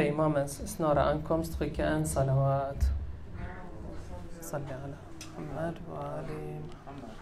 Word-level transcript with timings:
imamens 0.00 0.62
snara 0.66 1.02
ankomst 1.10 1.52
skicka 1.52 1.82
en 1.82 2.04
salawat. 2.04 2.84
Salli 4.40 4.72
ala 4.72 4.96
Muhammad 5.36 5.76
wa 5.90 6.18
ali 6.18 6.60
Muhammad. 6.70 7.16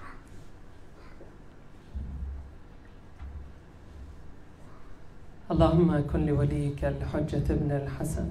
اللهم 5.50 6.06
كن 6.12 6.26
لوليك 6.26 6.84
الحجة 6.84 7.53
ابن 7.53 7.71
الحسن. 7.72 8.28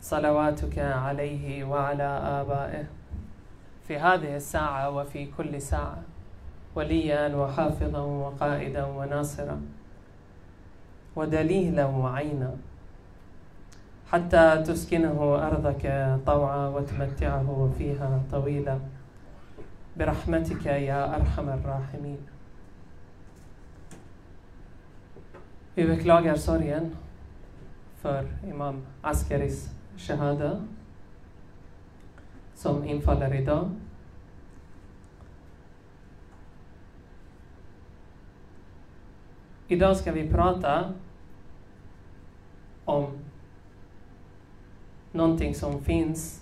صلواتك 0.00 0.78
عليه 0.78 1.64
وعلى 1.64 2.08
آبائه. 2.40 2.84
في 3.88 3.98
هذه 3.98 4.36
الساعة 4.36 4.90
وفي 4.90 5.26
كل 5.36 5.62
ساعة. 5.62 6.02
وليا 6.74 7.36
وحافظا 7.36 8.00
وقائدا 8.00 8.84
وناصرا. 8.84 9.60
ودليلا 11.16 11.84
وعينا. 11.84 12.56
حتى 14.13 14.63
تسكنه 14.67 15.47
أرضك 15.47 15.83
طوعا 16.25 16.67
وتمتعه 16.67 17.71
فيها 17.77 18.23
طويلا 18.31 18.79
برحمتك 19.97 20.65
يا 20.65 21.15
أرحم 21.15 21.49
الراحمين 21.49 22.17
Vi 25.75 25.87
beklagar 25.87 26.35
sorgen 26.35 26.95
för 28.01 28.25
Imam 28.43 28.85
Askaris 29.01 29.69
shahada 29.97 30.61
som 32.55 32.83
infaller 32.83 33.33
idag. 33.35 33.69
Idag 39.67 39.97
ska 39.97 40.11
vi 40.11 40.29
prata 40.29 40.93
om 42.85 43.22
någonting 45.13 45.55
som 45.55 45.81
finns 45.81 46.41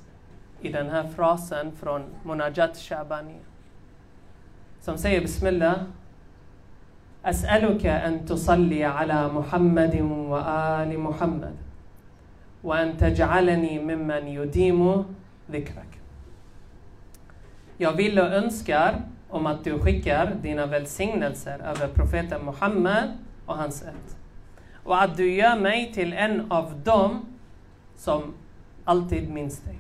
i 0.62 0.72
den 0.72 0.90
här 0.90 1.08
frasen 1.08 1.72
från 1.80 2.04
Munajat 2.24 2.78
Shabani. 2.78 3.40
Som 4.82 4.98
säger 4.98 5.22
Bismillah 5.22 5.76
أسألك 7.26 7.86
أن 7.86 8.26
تصلي 8.26 8.84
على 8.84 9.28
محمد 9.28 10.02
وآل 10.02 11.00
محمد 11.00 11.56
وأن 12.64 12.98
تجعلني 12.98 13.80
ممن 13.80 14.28
يديم 14.28 15.06
ذكرك 15.52 15.88
Jag 17.80 17.94
vill 17.94 18.20
och 18.20 18.26
önskar 18.26 19.02
om 19.30 19.46
att 19.46 19.64
du 19.64 19.80
skickar 19.80 20.36
dina 20.42 20.66
välsignelser 20.66 21.60
över 21.60 21.88
profeten 21.88 22.46
Muhammed 22.46 23.12
och 23.46 23.58
hans 23.58 23.82
ett. 23.82 24.18
Och 24.84 25.02
att 25.02 25.18
du 25.18 25.34
gör 25.34 25.60
mig 25.60 25.94
till 25.94 26.14
en 26.14 26.52
av 26.52 26.82
dem 26.84 27.26
som 27.96 28.34
alltid 28.85 29.31
minns 29.31 29.61
dig. 29.61 29.79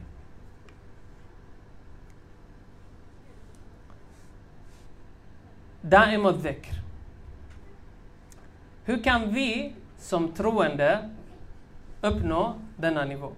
Daim 5.80 6.26
och 6.26 6.34
dhikr. 6.34 6.74
Hur 8.84 9.02
kan 9.02 9.34
vi 9.34 9.74
som 9.98 10.32
troende 10.32 11.10
uppnå 12.00 12.54
denna 12.76 13.04
nivå? 13.04 13.32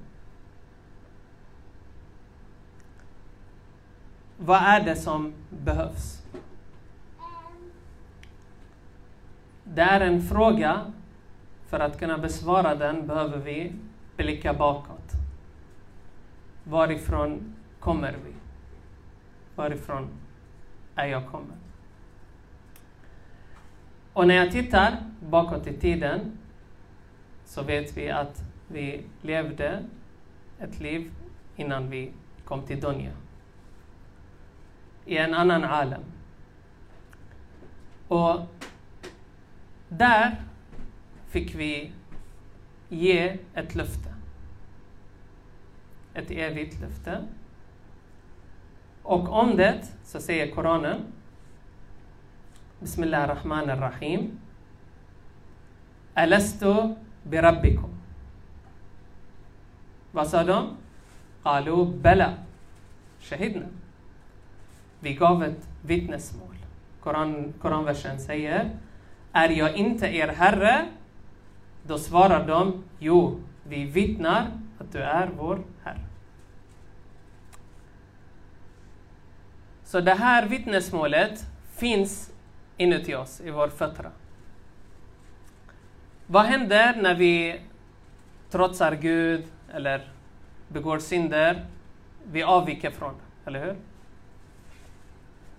Vad 4.37 4.63
är 4.63 4.81
det 4.85 4.97
som 4.97 5.33
behövs? 5.51 6.23
Det 9.65 9.83
är 9.83 10.01
en 10.01 10.23
fråga. 10.23 10.93
För 11.67 11.81
att 11.81 11.99
kunna 11.99 12.19
besvara 12.19 12.75
den 12.75 13.07
behöver 13.07 13.39
vi 13.39 13.73
blicka 14.17 14.55
bakåt. 14.55 15.14
Varifrån 16.65 17.55
kommer 17.81 18.13
vi? 18.13 18.33
Varifrån 19.55 20.09
är 20.95 21.07
jag 21.07 21.27
kommer? 21.27 21.57
Och 24.13 24.27
när 24.27 24.35
jag 24.35 24.53
tittar 24.53 24.97
bakåt 25.21 25.67
i 25.67 25.73
tiden 25.73 26.39
så 27.45 27.63
vet 27.63 27.97
vi 27.97 28.11
att 28.11 28.45
vi 28.69 29.05
levde 29.23 29.83
ett 30.59 30.81
liv 30.81 31.11
innan 31.57 31.91
vi 31.91 32.13
kom 32.45 32.63
till 32.63 32.81
Donja. 32.81 33.13
I 35.07 35.17
en 35.17 35.35
annan 35.35 35.65
alam. 35.65 36.03
Och 38.09 38.41
där 39.89 40.43
fick 41.27 41.55
vi 41.55 41.93
ge 42.89 43.39
ett 43.55 43.75
löfte 43.75 44.14
ett 46.15 46.31
evigt 46.31 46.81
löfte. 46.81 47.25
Och 49.03 49.29
om 49.29 49.57
det 49.57 49.81
så 50.05 50.21
säger 50.21 50.55
Koranen 50.55 51.01
Bismillah 52.81 53.29
rahman 53.29 53.81
rahim 53.81 54.39
Alastu 56.15 56.95
birabbikum 57.23 57.91
Vad 60.13 60.29
sa 60.29 60.45
de? 60.45 60.77
Qalu 61.43 61.87
bala 61.87 62.35
shahidna 63.21 63.67
Vi 65.01 65.15
gav 65.15 65.45
ett 65.45 65.69
vittnesmål. 65.83 66.57
Koran, 67.01 67.53
koranversen 67.61 68.21
säger 68.21 68.71
Är 69.33 69.49
jag 69.49 69.77
inte 69.77 70.07
er 70.07 70.29
herre? 70.29 70.87
Då 71.87 71.99
svarar 71.99 72.47
de 72.47 72.85
Jo, 72.99 73.41
vi 73.69 73.85
vittnar 73.85 74.51
du 74.95 75.03
är 75.03 75.31
vår 75.39 75.61
herre. 75.85 75.99
Så 79.85 80.01
det 80.01 80.15
här 80.15 80.47
vittnesmålet 80.47 81.47
finns 81.77 82.33
inuti 82.77 83.15
oss, 83.15 83.41
i 83.41 83.51
vår 83.51 83.69
fötter. 83.69 84.11
Vad 86.27 86.45
händer 86.45 86.97
när 86.97 87.15
vi 87.15 87.61
trotsar 88.51 88.95
Gud 88.95 89.45
eller 89.73 90.01
begår 90.69 90.99
synder? 90.99 91.67
Vi 92.25 92.43
avviker 92.43 92.91
från 92.91 93.15
det, 93.15 93.51
eller 93.51 93.65
hur? 93.65 93.77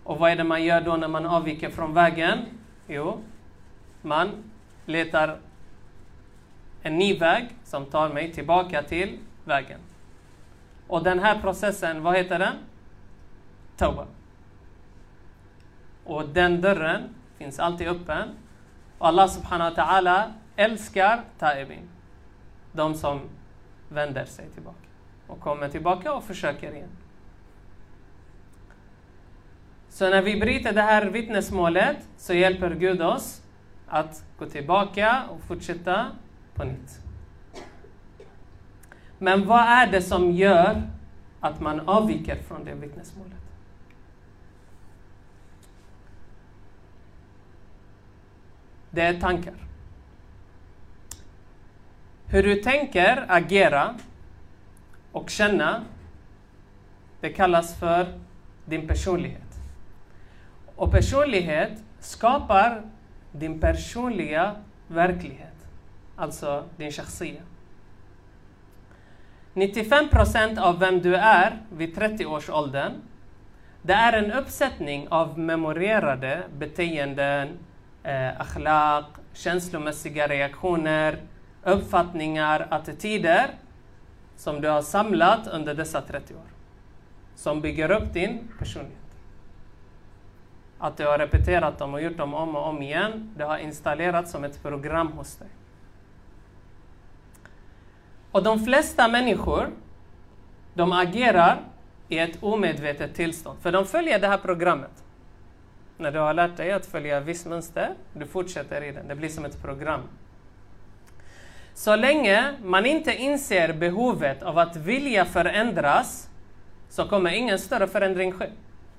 Och 0.03 0.19
vad 0.19 0.31
är 0.31 0.35
det 0.35 0.43
man 0.43 0.63
gör 0.63 0.81
då 0.81 0.97
när 0.97 1.07
man 1.07 1.25
avviker 1.25 1.69
från 1.69 1.93
vägen? 1.93 2.39
Jo, 2.87 3.19
man 4.01 4.29
letar 4.85 5.39
en 6.85 6.97
ny 6.97 7.17
väg 7.17 7.47
som 7.63 7.85
tar 7.85 8.09
mig 8.09 8.33
tillbaka 8.33 8.83
till 8.83 9.17
vägen. 9.43 9.79
Och 10.87 11.03
den 11.03 11.19
här 11.19 11.39
processen, 11.41 12.03
vad 12.03 12.15
heter 12.17 12.39
den? 12.39 12.53
Tauba. 13.77 14.05
Och 16.03 16.29
den 16.29 16.61
dörren 16.61 17.15
finns 17.37 17.59
alltid 17.59 17.87
öppen. 17.87 18.29
Och 18.97 19.07
Allah 19.07 19.27
subhanahu 19.27 19.75
wa 19.75 19.83
ta'ala 19.83 20.33
älskar 20.55 21.21
taibin. 21.39 21.89
De 22.71 22.95
som 22.95 23.21
vänder 23.89 24.25
sig 24.25 24.49
tillbaka. 24.49 24.87
Och 25.27 25.39
kommer 25.39 25.69
tillbaka 25.69 26.13
och 26.13 26.23
försöker 26.23 26.75
igen. 26.75 26.89
Så 29.89 30.09
när 30.09 30.21
vi 30.21 30.39
bryter 30.39 30.73
det 30.73 30.81
här 30.81 31.05
vittnesmålet 31.05 31.97
så 32.17 32.33
hjälper 32.33 32.75
Gud 32.75 33.01
oss 33.01 33.41
att 33.87 34.23
gå 34.39 34.45
tillbaka 34.45 35.23
och 35.29 35.41
fortsätta 35.47 36.11
på 36.55 36.63
nytt. 36.63 36.99
Men 39.17 39.45
vad 39.45 39.61
är 39.61 39.91
det 39.91 40.01
som 40.01 40.31
gör 40.31 40.81
att 41.39 41.61
man 41.61 41.79
avviker 41.79 42.35
från 42.35 42.65
det 42.65 42.73
vittnesmålet? 42.73 43.33
Det 48.89 49.01
är 49.01 49.19
tankar. 49.19 49.53
Hur 52.27 52.43
du 52.43 52.55
tänker, 52.55 53.25
agera 53.27 53.95
och 55.11 55.29
känna, 55.29 55.83
det 57.21 57.29
kallas 57.29 57.79
för 57.79 58.19
din 58.65 58.87
personlighet. 58.87 59.41
Och 60.75 60.91
personlighet 60.91 61.71
skapar 61.99 62.81
din 63.31 63.59
personliga 63.59 64.55
verklighet, 64.87 65.54
alltså 66.15 66.63
din 66.77 66.91
shakhsiya. 66.91 67.41
95 69.53 70.09
procent 70.09 70.59
av 70.59 70.79
vem 70.79 71.01
du 71.01 71.15
är 71.15 71.57
vid 71.69 71.95
30 71.95 72.25
års 72.25 72.49
åldern, 72.49 72.91
det 73.81 73.93
är 73.93 74.13
en 74.13 74.31
uppsättning 74.31 75.07
av 75.09 75.39
memorerade 75.39 76.43
beteenden, 76.57 77.49
eh, 78.03 78.41
akhlaq, 78.41 79.05
känslomässiga 79.33 80.27
reaktioner, 80.27 81.17
uppfattningar, 81.63 82.67
attityder 82.69 83.49
som 84.37 84.61
du 84.61 84.67
har 84.67 84.81
samlat 84.81 85.47
under 85.47 85.73
dessa 85.73 86.01
30 86.01 86.33
år. 86.33 86.49
Som 87.35 87.61
bygger 87.61 87.91
upp 87.91 88.13
din 88.13 88.47
personlighet. 88.59 88.99
Att 90.77 90.97
du 90.97 91.05
har 91.05 91.17
repeterat 91.17 91.79
dem 91.79 91.93
och 91.93 92.01
gjort 92.01 92.17
dem 92.17 92.33
om 92.33 92.55
och 92.55 92.67
om 92.67 92.81
igen, 92.81 93.33
det 93.37 93.43
har 93.43 93.57
installerats 93.57 94.31
som 94.31 94.43
ett 94.43 94.63
program 94.63 95.07
hos 95.07 95.35
dig. 95.35 95.47
Och 98.35 98.43
de 98.43 98.59
flesta 98.59 99.07
människor, 99.07 99.69
de 100.73 100.91
agerar 100.91 101.61
i 102.07 102.19
ett 102.19 102.43
omedvetet 102.43 103.15
tillstånd, 103.15 103.59
för 103.61 103.71
de 103.71 103.85
följer 103.85 104.19
det 104.19 104.27
här 104.27 104.37
programmet. 104.37 105.03
När 105.97 106.11
du 106.11 106.19
har 106.19 106.33
lärt 106.33 106.57
dig 106.57 106.71
att 106.71 106.85
följa 106.85 107.17
ett 107.17 107.23
visst 107.23 107.45
mönster, 107.45 107.93
du 108.13 108.25
fortsätter 108.25 108.83
i 108.83 108.91
det. 108.91 109.01
Det 109.07 109.15
blir 109.15 109.29
som 109.29 109.45
ett 109.45 109.61
program. 109.61 110.01
Så 111.73 111.95
länge 111.95 112.53
man 112.63 112.85
inte 112.85 113.15
inser 113.15 113.73
behovet 113.73 114.43
av 114.43 114.57
att 114.57 114.75
vilja 114.75 115.25
förändras 115.25 116.29
så 116.89 117.07
kommer 117.07 117.31
ingen 117.31 117.59
större 117.59 117.87
förändring 117.87 118.31
ske. 118.31 118.49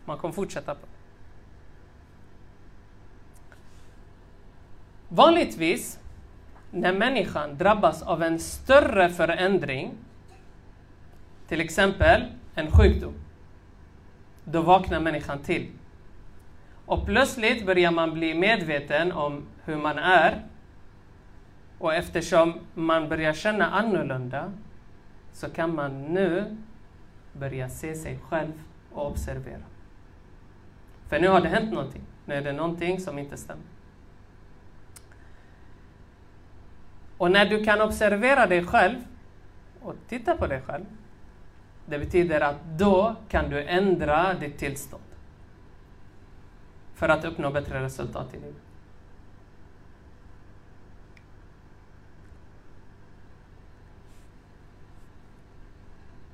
Man 0.04 0.18
kommer 0.18 0.34
fortsätta 0.34 0.74
på 0.74 0.86
Vanligtvis 5.08 5.98
när 6.76 6.92
människan 6.92 7.58
drabbas 7.58 8.02
av 8.02 8.22
en 8.22 8.38
större 8.38 9.08
förändring, 9.08 9.94
till 11.48 11.60
exempel 11.60 12.24
en 12.54 12.70
sjukdom, 12.70 13.14
då 14.44 14.62
vaknar 14.62 15.00
människan 15.00 15.38
till. 15.38 15.68
Och 16.86 17.06
plötsligt 17.06 17.66
börjar 17.66 17.90
man 17.90 18.14
bli 18.14 18.34
medveten 18.34 19.12
om 19.12 19.42
hur 19.64 19.76
man 19.76 19.98
är. 19.98 20.42
Och 21.78 21.94
eftersom 21.94 22.54
man 22.74 23.08
börjar 23.08 23.32
känna 23.32 23.66
annorlunda 23.66 24.52
så 25.32 25.50
kan 25.50 25.74
man 25.74 26.02
nu 26.02 26.56
börja 27.32 27.68
se 27.68 27.94
sig 27.94 28.18
själv 28.28 28.52
och 28.92 29.06
observera. 29.06 29.62
För 31.08 31.20
nu 31.20 31.28
har 31.28 31.40
det 31.40 31.48
hänt 31.48 31.72
någonting. 31.72 32.02
Nu 32.24 32.34
är 32.34 32.42
det 32.42 32.52
någonting 32.52 33.00
som 33.00 33.18
inte 33.18 33.36
stämmer. 33.36 33.75
Och 37.18 37.30
när 37.30 37.46
du 37.46 37.64
kan 37.64 37.80
observera 37.80 38.46
dig 38.46 38.64
själv 38.64 38.96
och 39.80 39.94
titta 40.08 40.36
på 40.36 40.46
dig 40.46 40.62
själv, 40.66 40.84
det 41.86 41.98
betyder 41.98 42.40
att 42.40 42.56
då 42.78 43.16
kan 43.28 43.50
du 43.50 43.62
ändra 43.62 44.34
ditt 44.34 44.58
tillstånd 44.58 45.02
för 46.94 47.08
att 47.08 47.24
uppnå 47.24 47.50
bättre 47.50 47.82
resultat 47.82 48.34
i 48.34 48.36
livet. 48.36 48.62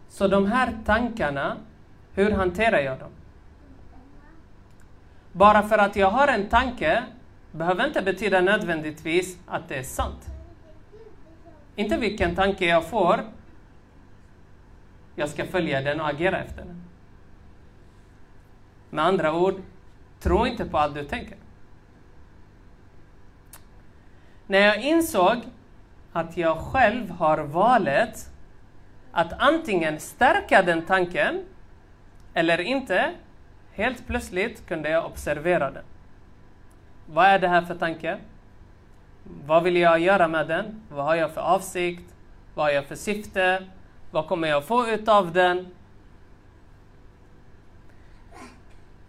Så 0.08 0.28
de 0.28 0.46
här 0.46 0.78
tankarna, 0.84 1.56
hur 2.14 2.30
hanterar 2.30 2.78
jag 2.78 2.98
dem? 2.98 3.10
Bara 5.32 5.62
för 5.62 5.78
att 5.78 5.96
jag 5.96 6.10
har 6.10 6.28
en 6.28 6.48
tanke 6.48 7.04
behöver 7.52 7.86
inte 7.86 8.02
betyda 8.02 8.40
nödvändigtvis 8.40 9.38
att 9.46 9.68
det 9.68 9.74
är 9.74 9.82
sant. 9.82 10.31
Inte 11.76 11.96
vilken 11.96 12.34
tanke 12.34 12.66
jag 12.66 12.86
får, 12.86 13.24
jag 15.14 15.28
ska 15.28 15.46
följa 15.46 15.80
den 15.80 16.00
och 16.00 16.08
agera 16.08 16.38
efter 16.38 16.64
den. 16.64 16.82
Med 18.90 19.04
andra 19.04 19.34
ord, 19.34 19.54
tro 20.20 20.46
inte 20.46 20.64
på 20.64 20.78
allt 20.78 20.94
du 20.94 21.04
tänker. 21.04 21.36
När 24.46 24.58
jag 24.58 24.82
insåg 24.82 25.36
att 26.12 26.36
jag 26.36 26.58
själv 26.58 27.10
har 27.10 27.38
valet 27.38 28.30
att 29.12 29.32
antingen 29.38 30.00
stärka 30.00 30.62
den 30.62 30.86
tanken 30.86 31.44
eller 32.34 32.60
inte, 32.60 33.14
helt 33.72 34.06
plötsligt 34.06 34.66
kunde 34.66 34.90
jag 34.90 35.06
observera 35.06 35.70
den. 35.70 35.84
Vad 37.06 37.26
är 37.26 37.38
det 37.38 37.48
här 37.48 37.62
för 37.62 37.74
tanke? 37.74 38.18
Vad 39.24 39.62
vill 39.62 39.76
jag 39.76 40.00
göra 40.00 40.28
med 40.28 40.48
den? 40.48 40.82
Vad 40.88 41.04
har 41.04 41.14
jag 41.14 41.30
för 41.30 41.40
avsikt? 41.40 42.14
Vad 42.54 42.66
har 42.66 42.72
jag 42.72 42.84
för 42.84 42.94
syfte? 42.94 43.64
Vad 44.10 44.26
kommer 44.26 44.48
jag 44.48 44.64
få 44.64 44.88
ut 44.88 45.08
av 45.08 45.32
den? 45.32 45.66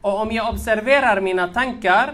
Och 0.01 0.21
om 0.21 0.31
jag 0.31 0.49
observerar 0.49 1.21
mina 1.21 1.47
tankar 1.47 2.13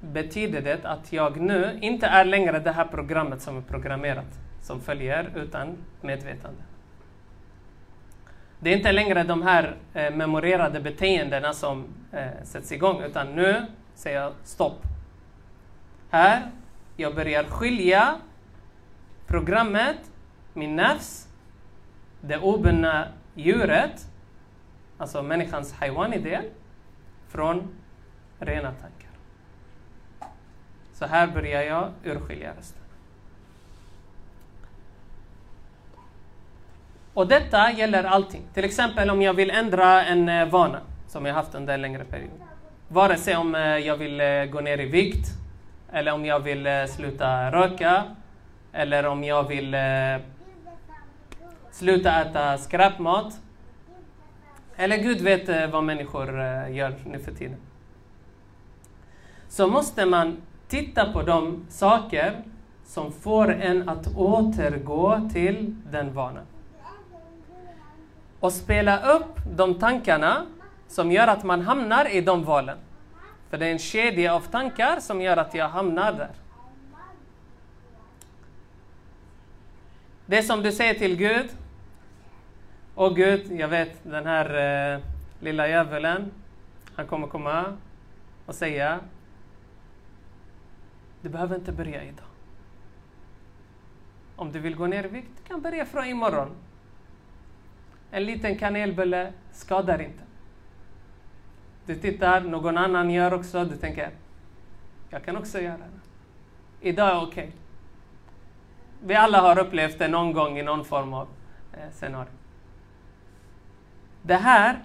betyder 0.00 0.62
det 0.62 0.84
att 0.84 1.12
jag 1.12 1.40
nu 1.40 1.78
inte 1.82 2.06
är 2.06 2.24
längre 2.24 2.58
det 2.58 2.72
här 2.72 2.84
programmet 2.84 3.42
som 3.42 3.56
är 3.56 3.62
programmerat, 3.62 4.38
som 4.62 4.80
följer 4.80 5.30
utan 5.36 5.76
medvetande. 6.00 6.62
Det 8.60 8.72
är 8.72 8.76
inte 8.76 8.92
längre 8.92 9.22
de 9.22 9.42
här 9.42 9.76
eh, 9.94 10.14
memorerade 10.14 10.80
beteendena 10.80 11.52
som 11.52 11.84
eh, 12.12 12.26
sätts 12.42 12.72
igång, 12.72 13.02
utan 13.02 13.26
nu 13.34 13.66
säger 13.94 14.20
jag 14.20 14.32
stopp. 14.44 14.82
Här 16.10 16.50
jag 17.02 17.14
börjar 17.14 17.44
skilja 17.44 18.16
programmet, 19.26 19.96
min 20.52 20.76
nafs, 20.76 21.28
det 22.20 22.38
obundna 22.38 23.08
djuret, 23.34 24.06
alltså 24.98 25.22
människans 25.22 25.72
haiwani-del, 25.72 26.44
från 27.28 27.68
rena 28.38 28.72
tankar. 28.72 29.10
Så 30.94 31.06
här 31.06 31.26
börjar 31.26 31.62
jag 31.62 31.90
urskilja 32.04 32.52
resten. 32.58 32.82
Och 37.14 37.26
detta 37.28 37.72
gäller 37.72 38.04
allting. 38.04 38.42
Till 38.54 38.64
exempel 38.64 39.10
om 39.10 39.22
jag 39.22 39.34
vill 39.34 39.50
ändra 39.50 40.04
en 40.04 40.28
eh, 40.28 40.48
vana 40.48 40.80
som 41.08 41.26
jag 41.26 41.34
haft 41.34 41.54
under 41.54 41.74
en 41.74 41.82
längre 41.82 42.04
period. 42.04 42.40
Vare 42.88 43.16
sig 43.16 43.36
om 43.36 43.54
eh, 43.54 43.60
jag 43.60 43.96
vill 43.96 44.20
eh, 44.20 44.44
gå 44.44 44.60
ner 44.60 44.80
i 44.80 44.86
vikt 44.86 45.41
eller 45.92 46.12
om 46.12 46.24
jag 46.24 46.40
vill 46.40 46.66
eh, 46.66 46.84
sluta 46.86 47.50
röka, 47.50 48.04
eller 48.72 49.06
om 49.06 49.24
jag 49.24 49.48
vill 49.48 49.74
eh, 49.74 49.80
sluta 51.70 52.20
äta 52.22 52.58
skräpmat. 52.58 53.40
Eller 54.76 54.96
Gud 54.96 55.20
vet 55.20 55.48
eh, 55.48 55.66
vad 55.66 55.84
människor 55.84 56.40
eh, 56.40 56.74
gör 56.74 56.94
nu 57.04 57.18
för 57.18 57.32
tiden. 57.32 57.56
Så 59.48 59.66
måste 59.66 60.06
man 60.06 60.36
titta 60.68 61.12
på 61.12 61.22
de 61.22 61.66
saker 61.68 62.42
som 62.84 63.12
får 63.12 63.52
en 63.52 63.88
att 63.88 64.16
återgå 64.16 65.30
till 65.32 65.76
den 65.90 66.12
vanan. 66.14 66.44
Och 68.40 68.52
spela 68.52 69.14
upp 69.14 69.36
de 69.56 69.74
tankarna 69.74 70.46
som 70.88 71.12
gör 71.12 71.28
att 71.28 71.44
man 71.44 71.60
hamnar 71.60 72.14
i 72.14 72.20
de 72.20 72.44
valen. 72.44 72.78
För 73.52 73.58
det 73.58 73.66
är 73.66 73.72
en 73.72 73.78
kedja 73.78 74.34
av 74.34 74.40
tankar 74.40 75.00
som 75.00 75.20
gör 75.20 75.36
att 75.36 75.54
jag 75.54 75.68
hamnar 75.68 76.12
där. 76.12 76.30
Det 80.26 80.42
som 80.42 80.62
du 80.62 80.72
säger 80.72 80.94
till 80.94 81.16
Gud. 81.16 81.50
Åh 82.94 83.14
Gud, 83.14 83.52
jag 83.52 83.68
vet 83.68 84.04
den 84.04 84.26
här 84.26 84.94
eh, 84.94 85.00
lilla 85.40 85.68
djävulen, 85.68 86.30
han 86.96 87.06
kommer 87.06 87.26
komma 87.26 87.76
och 88.46 88.54
säga 88.54 89.00
Du 91.22 91.28
behöver 91.28 91.56
inte 91.56 91.72
börja 91.72 92.04
idag. 92.04 92.26
Om 94.36 94.52
du 94.52 94.58
vill 94.58 94.76
gå 94.76 94.86
ner 94.86 95.04
i 95.04 95.08
vikt, 95.08 95.30
du 95.42 95.48
kan 95.48 95.60
börja 95.60 95.86
från 95.86 96.04
imorgon. 96.04 96.50
En 98.10 98.24
liten 98.24 98.58
kanelbulle 98.58 99.32
skadar 99.52 100.02
inte. 100.02 100.31
Du 101.92 101.98
tittar, 101.98 102.40
någon 102.40 102.78
annan 102.78 103.10
gör 103.10 103.34
också, 103.34 103.64
du 103.64 103.76
tänker, 103.76 104.10
jag 105.10 105.24
kan 105.24 105.36
också 105.36 105.60
göra 105.60 105.76
det. 105.76 106.88
Idag 106.88 107.10
är 107.10 107.22
okej. 107.22 107.28
Okay. 107.28 107.50
Vi 109.04 109.14
alla 109.14 109.40
har 109.40 109.58
upplevt 109.58 109.98
det 109.98 110.08
någon 110.08 110.32
gång 110.32 110.58
i 110.58 110.62
någon 110.62 110.84
form 110.84 111.12
av 111.12 111.28
eh, 111.72 111.90
scenario. 111.94 112.30
Det 114.22 114.34
här, 114.34 114.78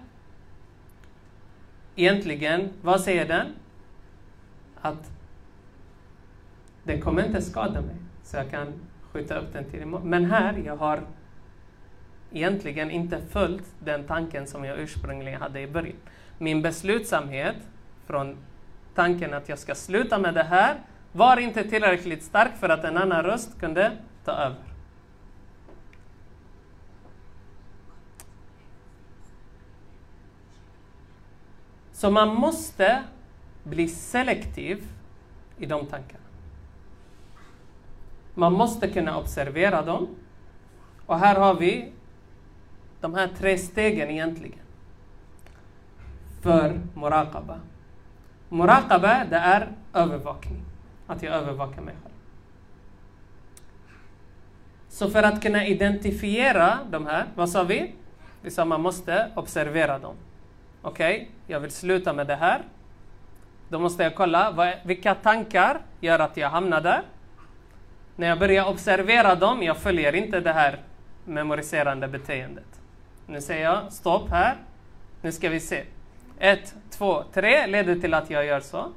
egentligen, 1.95 2.69
vad 2.81 3.01
säger 3.01 3.27
den? 3.27 3.47
Att 4.81 5.11
den 6.83 7.01
kommer 7.01 7.25
inte 7.25 7.41
skada 7.41 7.81
mig, 7.81 7.95
så 8.23 8.37
jag 8.37 8.51
kan 8.51 8.73
skjuta 9.11 9.39
upp 9.39 9.53
den 9.53 9.65
till 9.65 9.81
imorgon. 9.81 10.09
Men 10.09 10.25
här, 10.25 10.61
jag 10.65 10.77
har 10.77 11.01
egentligen 12.31 12.91
inte 12.91 13.21
följt 13.29 13.73
den 13.79 14.03
tanken 14.03 14.47
som 14.47 14.65
jag 14.65 14.79
ursprungligen 14.79 15.41
hade 15.41 15.61
i 15.61 15.67
början 15.67 15.95
min 16.37 16.61
beslutsamhet 16.61 17.55
från 18.05 18.37
tanken 18.95 19.33
att 19.33 19.49
jag 19.49 19.59
ska 19.59 19.75
sluta 19.75 20.17
med 20.19 20.33
det 20.33 20.43
här 20.43 20.75
var 21.11 21.37
inte 21.37 21.63
tillräckligt 21.63 22.23
stark 22.23 22.57
för 22.59 22.69
att 22.69 22.83
en 22.83 22.97
annan 22.97 23.23
röst 23.23 23.59
kunde 23.59 23.91
ta 24.25 24.31
över. 24.31 24.57
Så 31.93 32.11
man 32.11 32.35
måste 32.35 33.03
bli 33.63 33.87
selektiv 33.87 34.83
i 35.57 35.65
de 35.65 35.85
tankarna. 35.85 36.23
Man 38.33 38.53
måste 38.53 38.87
kunna 38.87 39.17
observera 39.17 39.81
dem. 39.81 40.07
Och 41.05 41.19
här 41.19 41.35
har 41.35 41.55
vi 41.55 41.91
de 43.01 43.13
här 43.13 43.29
tre 43.37 43.57
stegen 43.57 44.09
egentligen 44.09 44.66
för 46.41 46.79
muraqaba. 46.93 47.59
Muraqaba, 48.49 49.25
det 49.29 49.35
är 49.35 49.67
övervakning. 49.93 50.61
Att 51.07 51.23
jag 51.23 51.33
övervakar 51.33 51.81
mig 51.81 51.95
själv. 52.03 52.13
Så 54.89 55.09
för 55.09 55.23
att 55.23 55.41
kunna 55.41 55.65
identifiera 55.65 56.79
de 56.89 57.07
här, 57.07 57.25
vad 57.35 57.49
sa 57.49 57.63
vi? 57.63 57.93
Vi 58.41 58.51
sa 58.51 58.65
man 58.65 58.81
måste 58.81 59.31
observera 59.35 59.99
dem. 59.99 60.15
Okej, 60.81 61.15
okay? 61.15 61.27
jag 61.47 61.59
vill 61.59 61.71
sluta 61.71 62.13
med 62.13 62.27
det 62.27 62.35
här. 62.35 62.61
Då 63.69 63.79
måste 63.79 64.03
jag 64.03 64.15
kolla 64.15 64.51
vad, 64.51 64.73
vilka 64.83 65.15
tankar 65.15 65.79
gör 65.99 66.19
att 66.19 66.37
jag 66.37 66.49
hamnar 66.49 66.81
där. 66.81 67.01
När 68.15 68.27
jag 68.27 68.39
börjar 68.39 68.69
observera 68.69 69.35
dem, 69.35 69.63
jag 69.63 69.77
följer 69.77 70.15
inte 70.15 70.39
det 70.39 70.53
här 70.53 70.79
memoriserande 71.25 72.07
beteendet. 72.07 72.79
Nu 73.27 73.41
säger 73.41 73.63
jag 73.63 73.93
stopp 73.93 74.29
här. 74.29 74.55
Nu 75.21 75.31
ska 75.31 75.49
vi 75.49 75.59
se. 75.59 75.83
Ett, 76.39 76.75
två, 76.89 77.23
tre 77.33 77.67
leder 77.67 77.95
till 77.95 78.13
att 78.13 78.29
jag 78.29 78.45
gör 78.45 78.59
så. 78.59 78.91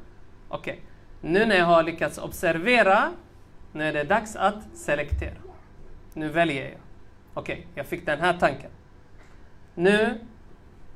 Okej. 0.48 0.72
Okay. 0.72 0.76
Nu 1.20 1.46
när 1.46 1.56
jag 1.56 1.64
har 1.64 1.82
lyckats 1.82 2.18
observera, 2.18 3.12
nu 3.72 3.88
är 3.88 3.92
det 3.92 4.04
dags 4.04 4.36
att 4.36 4.64
selektera. 4.74 5.36
Nu 6.14 6.28
väljer 6.28 6.64
jag. 6.64 6.80
Okej, 7.34 7.54
okay, 7.54 7.66
jag 7.74 7.86
fick 7.86 8.06
den 8.06 8.20
här 8.20 8.38
tanken. 8.38 8.70
Nu, 9.74 10.20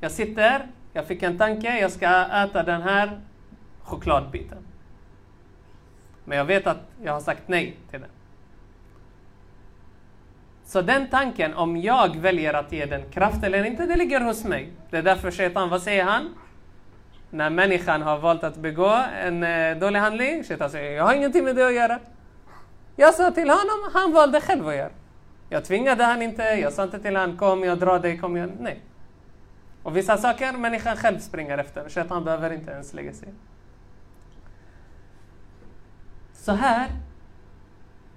jag 0.00 0.10
sitter, 0.10 0.66
jag 0.92 1.06
fick 1.06 1.22
en 1.22 1.38
tanke, 1.38 1.78
jag 1.80 1.92
ska 1.92 2.26
äta 2.26 2.62
den 2.62 2.82
här 2.82 3.20
chokladbiten. 3.80 4.58
Men 6.24 6.38
jag 6.38 6.44
vet 6.44 6.66
att 6.66 6.80
jag 7.02 7.12
har 7.12 7.20
sagt 7.20 7.42
nej 7.46 7.76
till 7.90 8.00
den. 8.00 8.10
Så 10.64 10.82
den 10.82 11.08
tanken, 11.08 11.54
om 11.54 11.76
jag 11.76 12.16
väljer 12.16 12.54
att 12.54 12.72
ge 12.72 12.86
den 12.86 13.02
kraft 13.10 13.44
eller 13.44 13.64
inte, 13.64 13.86
det 13.86 13.96
ligger 13.96 14.20
hos 14.20 14.44
mig. 14.44 14.72
Det 14.90 14.96
är 14.96 15.02
därför 15.02 15.30
Shaitan, 15.30 15.68
vad 15.68 15.82
säger 15.82 16.04
han? 16.04 16.34
När 17.30 17.50
människan 17.50 18.02
har 18.02 18.18
valt 18.18 18.44
att 18.44 18.56
begå 18.56 19.04
en 19.22 19.42
eh, 19.42 19.76
dålig 19.76 20.00
handling, 20.00 20.44
Shaitan 20.44 20.70
säger 20.70 20.96
jag 20.96 21.04
har 21.04 21.14
ingenting 21.14 21.44
med 21.44 21.56
det 21.56 21.66
att 21.66 21.74
göra. 21.74 21.98
Jag 22.96 23.14
sa 23.14 23.30
till 23.30 23.50
honom, 23.50 23.90
han 23.92 24.12
valde 24.12 24.40
själv 24.40 24.68
att 24.68 24.76
göra. 24.76 24.90
Jag 25.48 25.64
tvingade 25.64 26.04
han 26.04 26.22
inte, 26.22 26.42
jag 26.42 26.72
sa 26.72 26.82
inte 26.82 26.98
till 26.98 27.16
honom 27.16 27.36
kom, 27.36 27.64
jag 27.64 27.78
drar 27.78 27.98
dig, 27.98 28.18
kom, 28.18 28.36
jag... 28.36 28.50
Nej. 28.60 28.80
Och 29.82 29.96
vissa 29.96 30.16
saker 30.16 30.52
människan 30.52 30.96
själv 30.96 31.18
springer 31.18 31.58
efter, 31.58 31.88
Shaitan 31.88 32.24
behöver 32.24 32.52
inte 32.52 32.70
ens 32.70 32.94
lägga 32.94 33.12
sig 33.12 33.28
Så 36.34 36.52
här, 36.52 36.88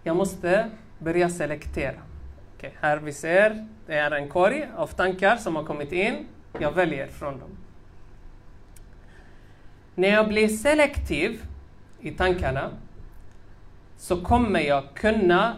jag 0.04 0.16
måste 0.16 0.70
börja 1.00 1.30
selektera. 1.30 2.07
Okay, 2.58 2.72
här 2.80 2.98
vi 2.98 3.14
ser, 3.14 3.68
det 3.86 3.96
är 3.96 4.12
en 4.12 4.30
korg 4.30 4.68
av 4.76 4.88
tankar 4.88 5.38
som 5.38 5.56
har 5.56 5.64
kommit 5.64 5.92
in. 5.92 6.28
Jag 6.60 6.72
väljer 6.72 7.08
från 7.08 7.40
dem. 7.40 7.50
När 9.96 10.08
jag 10.08 10.28
blir 10.28 10.48
selektiv 10.48 11.42
i 12.00 12.12
tankarna 12.12 12.70
så 13.98 14.22
kommer 14.22 14.60
jag 14.60 14.84
kunna 14.94 15.56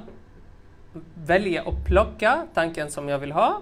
välja 1.15 1.63
och 1.63 1.85
plocka 1.85 2.47
tanken 2.53 2.91
som 2.91 3.09
jag 3.09 3.19
vill 3.19 3.31
ha 3.31 3.61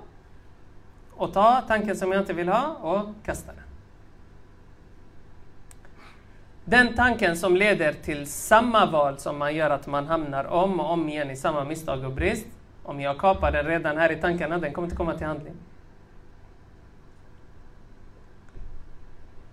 och 1.12 1.34
ta 1.34 1.62
tanken 1.68 1.96
som 1.96 2.12
jag 2.12 2.22
inte 2.22 2.34
vill 2.34 2.50
ha 2.50 2.68
och 2.68 3.26
kasta 3.26 3.52
den. 3.54 3.64
Den 6.66 6.96
tanken 6.96 7.38
som 7.38 7.56
leder 7.56 7.94
till 7.94 8.28
samma 8.28 8.86
val 8.86 9.20
som 9.20 9.38
man 9.38 9.56
gör 9.56 9.70
att 9.70 9.88
man 9.88 10.08
hamnar 10.08 10.46
om 10.46 10.80
och 10.80 10.92
om 10.92 11.10
igen 11.10 11.32
i 11.32 11.36
samma 11.36 11.64
misstag 11.64 12.04
och 12.04 12.14
brist 12.14 12.48
om 12.88 13.02
jag 13.02 13.18
kapar 13.18 13.52
den 13.52 13.66
redan 13.66 13.98
här 13.98 14.12
i 14.12 14.16
tankarna, 14.16 14.58
den 14.58 14.74
kommer 14.74 14.86
inte 14.86 14.98
komma 14.98 15.18
till 15.18 15.28
handling. 15.28 15.54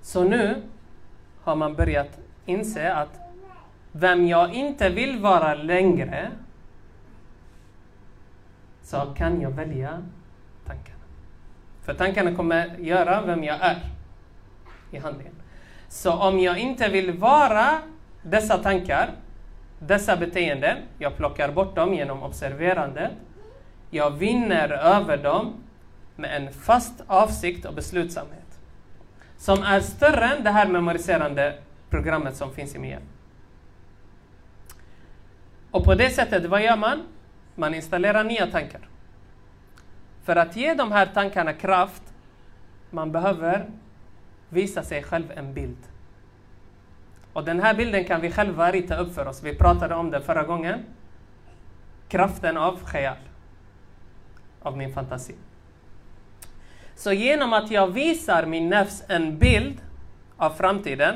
Så 0.03 0.25
nu 0.25 0.63
har 1.43 1.57
man 1.57 1.75
börjat 1.75 2.19
inse 2.47 2.95
att 2.95 3.19
vem 3.93 4.27
jag 4.27 4.55
inte 4.55 4.89
vill 4.89 5.19
vara 5.19 5.55
längre, 5.55 6.31
så 8.83 9.15
kan 9.17 9.41
jag 9.41 9.51
välja 9.51 10.03
tankarna. 10.67 11.05
För 11.83 11.95
tankarna 11.95 12.35
kommer 12.35 12.77
göra 12.79 13.23
vem 13.23 13.45
jag 13.45 13.61
är 13.61 13.77
i 14.91 14.99
handlingen. 14.99 15.35
Så 15.89 16.13
om 16.13 16.41
jag 16.41 16.59
inte 16.59 16.89
vill 16.89 17.13
vara 17.13 17.79
dessa 18.23 18.59
tankar, 18.59 19.11
dessa 19.87 20.17
beteenden, 20.17 20.77
jag 20.99 21.17
plockar 21.17 21.53
bort 21.53 21.77
dem 21.77 21.95
genom 21.95 22.23
observerandet. 22.23 23.11
Jag 23.91 24.11
vinner 24.11 24.69
över 24.69 25.17
dem 25.17 25.55
med 26.17 26.37
en 26.37 26.53
fast 26.53 27.03
avsikt 27.07 27.65
och 27.65 27.75
beslutsamhet. 27.75 28.59
Som 29.37 29.63
är 29.63 29.81
större 29.81 30.25
än 30.25 30.45
det 30.45 30.51
här 30.51 30.69
memoriserande 30.69 31.59
programmet 31.91 32.37
som 32.37 32.55
finns 32.55 32.75
i 32.75 32.79
MIA. 32.79 32.99
Och 35.71 35.85
på 35.85 35.95
det 35.95 36.11
sättet, 36.11 36.47
vad 36.47 36.63
gör 36.63 36.77
man? 36.77 37.03
Man 37.55 37.75
installerar 37.75 38.25
nya 38.25 38.47
tankar. 38.47 38.89
För 40.25 40.37
att 40.37 40.57
ge 40.57 40.75
de 40.75 40.93
här 40.93 41.07
tankarna 41.07 41.53
kraft, 41.53 42.03
man 42.91 43.13
behöver 43.13 43.71
visa 44.49 44.83
sig 44.83 45.03
själv 45.03 45.33
en 45.37 45.55
bild. 45.55 45.77
Och 47.35 47.45
den 47.45 47.61
här 47.61 47.75
bilden 47.75 48.05
kan 48.05 48.21
vi 48.21 48.31
själva 48.31 48.73
rita 48.73 48.97
upp 48.97 49.15
för 49.15 49.29
oss. 49.29 49.43
Vi 49.43 49.55
pratade 49.55 49.95
om 49.95 50.11
det 50.11 50.21
förra 50.21 50.43
gången. 50.43 50.85
Kraften 52.09 52.57
av 52.57 52.81
khayal. 52.87 53.17
Av 54.63 54.77
min 54.77 54.95
fantasi. 54.95 55.35
Så 56.95 57.13
genom 57.13 57.53
att 57.53 57.71
jag 57.71 57.87
visar 57.87 58.47
min 58.47 58.69
nefs 58.69 59.03
en 59.09 59.39
bild 59.39 59.81
av 60.37 60.51
framtiden. 60.51 61.15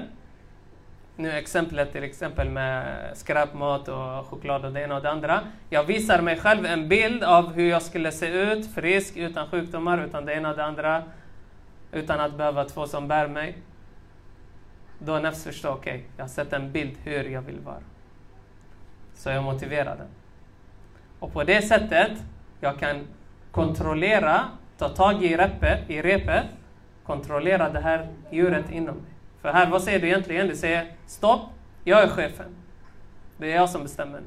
Nu 1.16 1.32
exemplet 1.32 1.92
till 1.92 2.04
exempel 2.04 2.50
med 2.50 2.96
skräpmat 3.14 3.88
och 3.88 4.26
choklad 4.26 4.64
och 4.64 4.72
det 4.72 4.82
ena 4.82 4.96
och 4.96 5.02
det 5.02 5.10
andra. 5.10 5.40
Jag 5.70 5.84
visar 5.84 6.22
mig 6.22 6.38
själv 6.38 6.66
en 6.66 6.88
bild 6.88 7.22
av 7.24 7.52
hur 7.52 7.70
jag 7.70 7.82
skulle 7.82 8.12
se 8.12 8.26
ut, 8.26 8.74
frisk, 8.74 9.16
utan 9.16 9.50
sjukdomar, 9.50 10.04
utan 10.04 10.24
det 10.24 10.34
ena 10.34 10.50
och 10.50 10.56
det 10.56 10.64
andra. 10.64 11.02
Utan 11.92 12.20
att 12.20 12.34
behöva 12.34 12.64
två 12.64 12.86
som 12.86 13.08
bär 13.08 13.28
mig. 13.28 13.58
Då 14.98 15.18
Nefs 15.18 15.44
förstår, 15.44 15.70
okej, 15.70 15.94
okay, 15.94 16.06
jag 16.16 16.24
har 16.24 16.28
sett 16.28 16.52
en 16.52 16.72
bild 16.72 16.96
hur 17.04 17.24
jag 17.24 17.42
vill 17.42 17.60
vara. 17.60 17.82
Så 19.14 19.30
jag 19.30 19.44
motiverar 19.44 19.96
den. 19.96 20.08
Och 21.18 21.32
på 21.32 21.44
det 21.44 21.62
sättet, 21.62 22.12
jag 22.60 22.78
kan 22.78 23.06
kontrollera, 23.50 24.48
ta 24.78 24.88
tag 24.88 25.24
i 25.24 25.36
repet, 25.36 25.90
i 25.90 26.02
repet, 26.02 26.46
kontrollera 27.04 27.70
det 27.70 27.80
här 27.80 28.08
djuret 28.30 28.70
inom 28.70 28.94
mig. 28.94 29.12
För 29.42 29.52
här, 29.52 29.70
vad 29.70 29.82
säger 29.82 30.00
du 30.00 30.06
egentligen? 30.06 30.48
Du 30.48 30.56
säger 30.56 30.92
stopp, 31.06 31.50
jag 31.84 32.02
är 32.02 32.08
chefen. 32.08 32.56
Det 33.36 33.52
är 33.52 33.56
jag 33.56 33.70
som 33.70 33.82
bestämmer. 33.82 34.20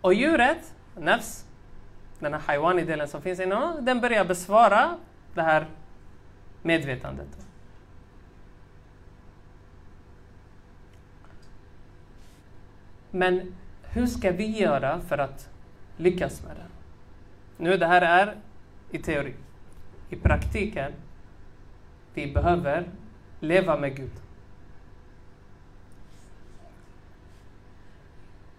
Och 0.00 0.14
djuret, 0.14 0.74
nefs, 0.96 1.44
den 2.18 2.32
här 2.32 2.40
haiwani-delen 2.40 3.08
som 3.08 3.22
finns 3.22 3.40
inom 3.40 3.84
den 3.84 4.00
börjar 4.00 4.24
besvara 4.24 4.98
det 5.34 5.42
här 5.42 5.66
medvetandet. 6.62 7.43
Men 13.14 13.54
hur 13.82 14.06
ska 14.06 14.30
vi 14.32 14.58
göra 14.58 15.00
för 15.00 15.18
att 15.18 15.48
lyckas 15.96 16.42
med 16.42 16.56
det? 16.56 16.66
Nu, 17.64 17.76
det 17.76 17.86
här 17.86 18.02
är 18.02 18.34
i 18.90 18.98
teori. 18.98 19.34
I 20.10 20.16
praktiken, 20.16 20.92
vi 22.14 22.32
behöver 22.32 22.88
leva 23.40 23.78
med 23.78 23.96
Gud. 23.96 24.10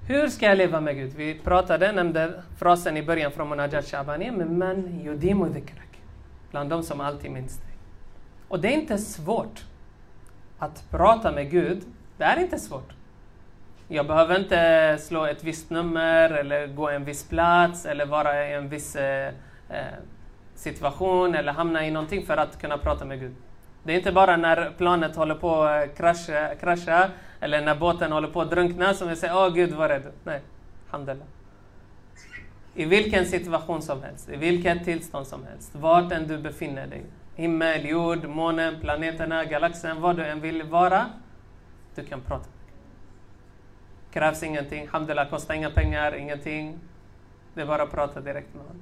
Hur 0.07 0.27
ska 0.27 0.45
jag 0.45 0.57
leva 0.57 0.81
med 0.81 0.95
Gud? 0.95 1.13
Vi 1.13 1.39
pratade, 1.39 1.91
nämnde 1.91 2.43
frasen 2.57 2.97
i 2.97 3.03
början 3.03 3.31
från 3.31 3.49
Munajat 3.49 3.85
Shabani, 3.85 4.31
men 4.31 4.57
man 4.57 5.01
yudimu 5.05 5.49
dhikrak. 5.49 6.01
Bland 6.51 6.69
de 6.69 6.83
som 6.83 7.01
alltid 7.01 7.31
minns 7.31 7.57
dig. 7.57 7.77
Och 8.47 8.59
det 8.59 8.67
är 8.67 8.77
inte 8.81 8.97
svårt 8.97 9.65
att 10.59 10.85
prata 10.91 11.31
med 11.31 11.51
Gud. 11.51 11.83
Det 12.17 12.23
är 12.23 12.39
inte 12.39 12.59
svårt. 12.59 12.94
Jag 13.87 14.07
behöver 14.07 14.39
inte 14.39 14.97
slå 15.01 15.25
ett 15.25 15.43
visst 15.43 15.69
nummer 15.69 16.29
eller 16.29 16.67
gå 16.67 16.89
en 16.89 17.05
viss 17.05 17.29
plats 17.29 17.85
eller 17.85 18.05
vara 18.05 18.47
i 18.47 18.53
en 18.53 18.69
viss 18.69 18.95
eh, 18.95 19.27
eh, 19.69 19.75
situation 20.55 21.35
eller 21.35 21.51
hamna 21.51 21.87
i 21.87 21.91
någonting 21.91 22.25
för 22.25 22.37
att 22.37 22.61
kunna 22.61 22.77
prata 22.77 23.05
med 23.05 23.19
Gud. 23.19 23.35
Det 23.83 23.93
är 23.93 23.97
inte 23.97 24.11
bara 24.11 24.37
när 24.37 24.71
planet 24.77 25.15
håller 25.15 25.35
på 25.35 25.63
att 25.63 25.97
krascha, 25.97 26.55
krascha 26.55 27.09
eller 27.39 27.61
när 27.61 27.75
båten 27.75 28.11
håller 28.11 28.27
på 28.27 28.41
att 28.41 28.49
drunkna 28.49 28.93
som 28.93 29.07
vi 29.09 29.15
säger 29.15 29.35
åh 29.35 29.53
Gud 29.53 29.73
var 29.73 29.89
rädd. 29.89 30.03
Nej, 30.23 30.41
handla. 30.89 31.15
I 32.75 32.85
vilken 32.85 33.25
situation 33.25 33.81
som 33.81 34.03
helst, 34.03 34.29
i 34.29 34.35
vilket 34.35 34.85
tillstånd 34.85 35.27
som 35.27 35.43
helst, 35.43 35.75
vart 35.75 36.11
än 36.11 36.27
du 36.27 36.37
befinner 36.37 36.87
dig. 36.87 37.05
Himmel, 37.35 37.85
jord, 37.85 38.25
månen, 38.25 38.79
planeterna, 38.81 39.45
galaxen, 39.45 40.01
vad 40.01 40.15
du 40.15 40.25
än 40.25 40.41
vill 40.41 40.63
vara. 40.63 41.05
Du 41.95 42.05
kan 42.05 42.21
prata. 42.21 42.54
Krävs 44.15 44.43
ingenting, 44.43 44.81
alhamdulillah, 44.81 45.29
kostar 45.29 45.53
inga 45.53 45.69
pengar, 45.69 46.15
ingenting. 46.15 46.79
Det 47.53 47.61
är 47.61 47.65
bara 47.65 47.83
att 47.83 47.91
prata 47.91 48.21
direkt 48.21 48.53
med 48.53 48.63
honom. 48.63 48.81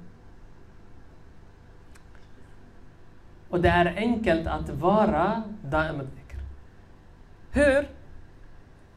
Och 3.48 3.60
det 3.60 3.68
är 3.68 3.94
enkelt 3.96 4.46
att 4.46 4.68
vara 4.68 5.42
da'im 5.64 6.06
Hur? 7.50 7.88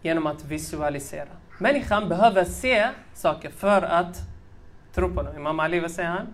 Genom 0.01 0.27
att 0.27 0.45
visualisera. 0.45 1.27
Människan 1.59 2.09
behöver 2.09 2.43
se 2.43 2.89
saker 3.13 3.49
för 3.49 3.81
att 3.81 4.17
tro 4.93 5.13
på 5.13 5.23
dem. 5.23 5.35
Imam 5.35 5.59
Ali, 5.59 5.79
vad 5.79 5.91
säger 5.91 6.09
han? 6.09 6.27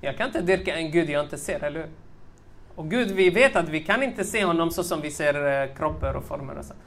Jag 0.00 0.16
kan 0.16 0.26
inte 0.26 0.40
dyrka 0.40 0.76
en 0.76 0.90
Gud 0.90 1.10
jag 1.10 1.24
inte 1.24 1.38
ser, 1.38 1.64
eller 1.64 1.80
hur? 1.80 1.90
Och 2.74 2.90
Gud, 2.90 3.10
vi 3.10 3.30
vet 3.30 3.56
att 3.56 3.68
vi 3.68 3.84
kan 3.84 4.02
inte 4.02 4.24
se 4.24 4.44
honom 4.44 4.70
så 4.70 4.84
som 4.84 5.00
vi 5.00 5.10
ser 5.10 5.62
eh, 5.62 5.74
kroppar 5.74 6.14
och 6.14 6.24
former 6.24 6.58
och 6.58 6.64
sånt. 6.64 6.80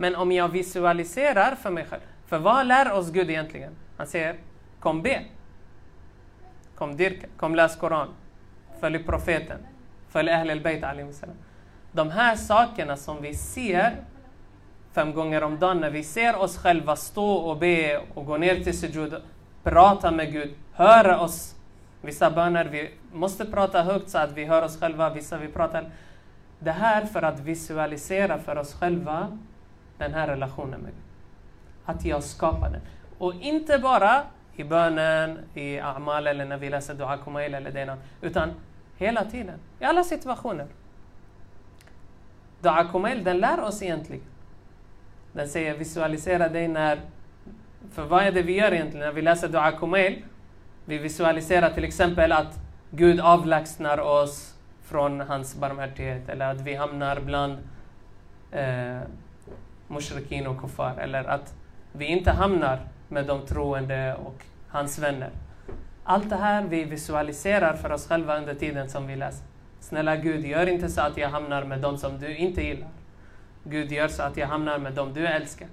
Men 0.00 0.16
om 0.16 0.32
jag 0.32 0.48
visualiserar 0.48 1.54
för 1.54 1.70
mig 1.70 1.84
själv, 1.90 2.00
för 2.26 2.38
vad 2.38 2.66
lär 2.66 2.92
oss 2.92 3.10
Gud 3.10 3.30
egentligen? 3.30 3.72
Han 3.96 4.06
säger, 4.06 4.36
kom 4.80 5.02
be. 5.02 5.22
Kom 6.74 6.96
dyrka, 6.96 7.26
kom 7.36 7.54
läs 7.54 7.76
Koran. 7.76 8.08
Följ 8.80 8.98
profeten. 8.98 9.58
Följ 10.08 10.30
Ahl 10.30 10.50
al-Bayt 10.50 10.84
De 11.92 12.10
här 12.10 12.36
sakerna 12.36 12.96
som 12.96 13.22
vi 13.22 13.34
ser 13.34 13.96
fem 14.92 15.12
gånger 15.12 15.42
om 15.42 15.58
dagen, 15.58 15.80
när 15.80 15.90
vi 15.90 16.02
ser 16.02 16.36
oss 16.36 16.58
själva 16.58 16.96
stå 16.96 17.32
och 17.32 17.56
be 17.56 18.00
och 18.14 18.26
gå 18.26 18.36
ner 18.36 18.64
till 18.64 18.78
sujud, 18.78 19.14
prata 19.62 20.10
med 20.10 20.32
Gud, 20.32 20.54
höra 20.72 21.20
oss. 21.20 21.54
Vissa 22.02 22.30
böner, 22.30 22.64
vi 22.64 22.90
måste 23.12 23.44
prata 23.44 23.82
högt 23.82 24.10
så 24.10 24.18
att 24.18 24.32
vi 24.32 24.44
hör 24.44 24.62
oss 24.62 24.80
själva, 24.80 25.10
vissa 25.10 25.38
vi 25.38 25.48
pratar. 25.48 25.90
Det 26.58 26.72
här 26.72 27.04
för 27.04 27.22
att 27.22 27.40
visualisera 27.40 28.38
för 28.38 28.56
oss 28.58 28.74
själva 28.74 29.38
den 30.00 30.14
här 30.14 30.26
relationen 30.26 30.80
med 30.80 30.90
Gud. 30.90 31.02
Att 31.84 32.04
jag 32.04 32.22
skapar 32.22 32.70
den. 32.70 32.80
Och 33.18 33.34
inte 33.34 33.78
bara 33.78 34.22
i 34.56 34.64
bönen, 34.64 35.38
i 35.54 35.78
amal 35.78 36.26
eller 36.26 36.44
när 36.44 36.56
vi 36.56 36.70
läser 36.70 36.94
dua 36.94 37.16
kumail 37.16 37.54
eller 37.54 37.70
det 37.70 37.96
utan 38.20 38.50
hela 38.96 39.24
tiden, 39.24 39.58
i 39.80 39.84
alla 39.84 40.04
situationer. 40.04 40.66
Dua 42.60 42.84
kumail, 42.84 43.24
den 43.24 43.38
lär 43.38 43.60
oss 43.60 43.82
egentligen. 43.82 44.24
Den 45.32 45.48
säger 45.48 45.76
visualisera 45.76 46.48
dig 46.48 46.68
när... 46.68 47.00
För 47.92 48.04
vad 48.04 48.22
är 48.22 48.32
det 48.32 48.42
vi 48.42 48.56
gör 48.56 48.72
egentligen 48.72 49.06
när 49.06 49.12
vi 49.12 49.22
läser 49.22 49.48
dua 49.48 49.72
kumail? 49.72 50.22
Vi 50.84 50.98
visualiserar 50.98 51.70
till 51.70 51.84
exempel 51.84 52.32
att 52.32 52.58
Gud 52.90 53.20
avlägsnar 53.20 53.98
oss 53.98 54.54
från 54.82 55.20
hans 55.20 55.56
barmhärtighet 55.56 56.28
eller 56.28 56.50
att 56.50 56.60
vi 56.60 56.74
hamnar 56.74 57.20
bland 57.20 57.58
eh, 58.50 58.98
mushrikin 59.90 60.46
och 60.46 60.60
kuffar 60.60 60.96
eller 60.96 61.24
att 61.24 61.54
vi 61.92 62.04
inte 62.04 62.30
hamnar 62.30 62.78
med 63.08 63.26
de 63.26 63.46
troende 63.46 64.14
och 64.14 64.44
hans 64.68 64.98
vänner. 64.98 65.30
Allt 66.04 66.30
det 66.30 66.36
här 66.36 66.64
vi 66.64 66.84
visualiserar 66.84 67.74
för 67.74 67.92
oss 67.92 68.08
själva 68.08 68.38
under 68.38 68.54
tiden 68.54 68.88
som 68.88 69.06
vi 69.06 69.16
läser. 69.16 69.44
Snälla 69.80 70.16
Gud, 70.16 70.46
gör 70.46 70.66
inte 70.66 70.88
så 70.88 71.00
att 71.00 71.16
jag 71.16 71.28
hamnar 71.28 71.64
med 71.64 71.80
de 71.80 71.98
som 71.98 72.18
du 72.18 72.36
inte 72.36 72.62
gillar. 72.62 72.88
Gud, 73.64 73.92
gör 73.92 74.08
så 74.08 74.22
att 74.22 74.36
jag 74.36 74.46
hamnar 74.46 74.78
med 74.78 74.92
de 74.92 75.12
du 75.12 75.26
älskar. 75.26 75.68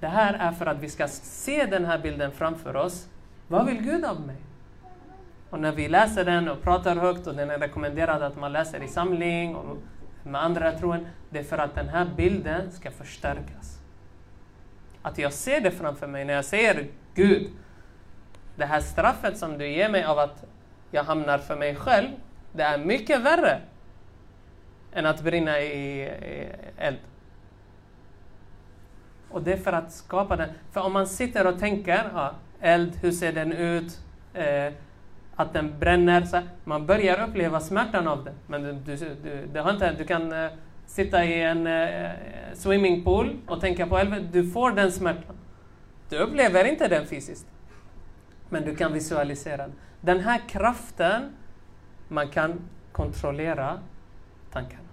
Det 0.00 0.06
här 0.06 0.34
är 0.34 0.52
för 0.52 0.66
att 0.66 0.78
vi 0.78 0.88
ska 0.88 1.08
se 1.08 1.66
den 1.66 1.84
här 1.84 1.98
bilden 1.98 2.32
framför 2.32 2.76
oss. 2.76 3.08
Vad 3.48 3.66
vill 3.66 3.82
Gud 3.82 4.04
av 4.04 4.20
mig? 4.20 4.36
Och 5.50 5.60
när 5.60 5.72
vi 5.72 5.88
läser 5.88 6.24
den 6.24 6.48
och 6.48 6.62
pratar 6.62 6.96
högt 6.96 7.26
och 7.26 7.34
den 7.34 7.50
är 7.50 7.58
rekommenderad 7.58 8.22
att 8.22 8.36
man 8.36 8.52
läser 8.52 8.82
i 8.82 8.88
samling 8.88 9.56
och 9.56 9.76
med 10.22 10.42
andra 10.42 10.72
troen, 10.72 11.06
det 11.30 11.38
är 11.38 11.44
för 11.44 11.58
att 11.58 11.74
den 11.74 11.88
här 11.88 12.06
bilden 12.16 12.72
ska 12.72 12.90
förstärkas. 12.90 13.78
Att 15.02 15.18
jag 15.18 15.32
ser 15.32 15.60
det 15.60 15.70
framför 15.70 16.06
mig 16.06 16.24
när 16.24 16.34
jag 16.34 16.44
säger 16.44 16.86
Gud, 17.14 17.50
det 18.56 18.66
här 18.66 18.80
straffet 18.80 19.38
som 19.38 19.58
du 19.58 19.68
ger 19.68 19.88
mig 19.88 20.04
av 20.04 20.18
att 20.18 20.44
jag 20.90 21.04
hamnar 21.04 21.38
för 21.38 21.56
mig 21.56 21.76
själv, 21.76 22.08
det 22.52 22.62
är 22.62 22.78
mycket 22.78 23.20
värre 23.20 23.60
än 24.92 25.06
att 25.06 25.22
brinna 25.22 25.60
i, 25.60 26.02
i 26.02 26.48
eld. 26.76 26.98
Och 29.30 29.42
det 29.42 29.52
är 29.52 29.56
för 29.56 29.72
att 29.72 29.92
skapa 29.92 30.36
den. 30.36 30.48
För 30.72 30.80
om 30.80 30.92
man 30.92 31.06
sitter 31.06 31.46
och 31.46 31.58
tänker, 31.58 32.10
ja, 32.14 32.34
eld, 32.60 32.96
hur 32.96 33.12
ser 33.12 33.32
den 33.32 33.52
ut? 33.52 34.00
Eh, 34.34 34.72
att 35.40 35.52
den 35.52 35.78
bränner. 35.78 36.24
Så 36.24 36.40
man 36.64 36.86
börjar 36.86 37.28
uppleva 37.28 37.60
smärtan 37.60 38.08
av 38.08 38.24
det. 38.24 38.32
Men 38.46 38.62
du, 38.62 38.72
du, 38.72 38.96
du, 38.96 39.46
det 39.52 39.60
har 39.60 39.72
inte, 39.72 39.92
du 39.92 40.04
kan 40.04 40.32
uh, 40.32 40.50
sitta 40.86 41.24
i 41.24 41.42
en 41.42 41.66
uh, 41.66 42.10
swimmingpool 42.54 43.36
och 43.46 43.60
tänka 43.60 43.86
på 43.86 43.96
helvete, 43.96 44.28
du 44.32 44.50
får 44.50 44.70
den 44.70 44.92
smärtan. 44.92 45.36
Du 46.08 46.18
upplever 46.18 46.64
inte 46.64 46.88
den 46.88 47.06
fysiskt. 47.06 47.46
Men 48.48 48.64
du 48.64 48.76
kan 48.76 48.92
visualisera 48.92 49.56
den. 49.56 49.72
Den 50.00 50.20
här 50.20 50.40
kraften, 50.48 51.22
man 52.08 52.28
kan 52.28 52.60
kontrollera 52.92 53.78
tankarna. 54.52 54.88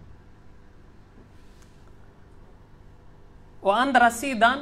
Å 3.61 3.71
andra 3.71 4.11
sidan, 4.11 4.59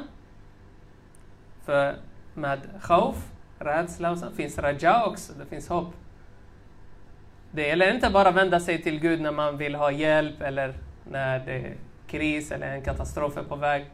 för 1.64 1.96
med 2.34 2.60
khauf, 2.82 3.16
rädsla 3.58 4.10
och 4.10 4.18
sen 4.18 4.32
finns 4.32 4.58
raja 4.58 5.04
också, 5.06 5.32
det 5.38 5.46
finns 5.46 5.68
hopp. 5.68 5.94
Det 7.50 7.68
gäller 7.68 7.94
inte 7.94 8.10
bara 8.10 8.28
att 8.28 8.34
vända 8.34 8.60
sig 8.60 8.82
till 8.82 9.00
Gud 9.00 9.20
när 9.20 9.32
man 9.32 9.56
vill 9.56 9.74
ha 9.74 9.90
hjälp 9.90 10.42
eller 10.42 10.74
när 11.10 11.38
det 11.38 11.52
är 11.52 11.74
kris 12.06 12.52
eller 12.52 12.66
en 12.66 12.82
katastrof 12.82 13.36
är 13.36 13.42
på 13.42 13.56
väg. 13.56 13.84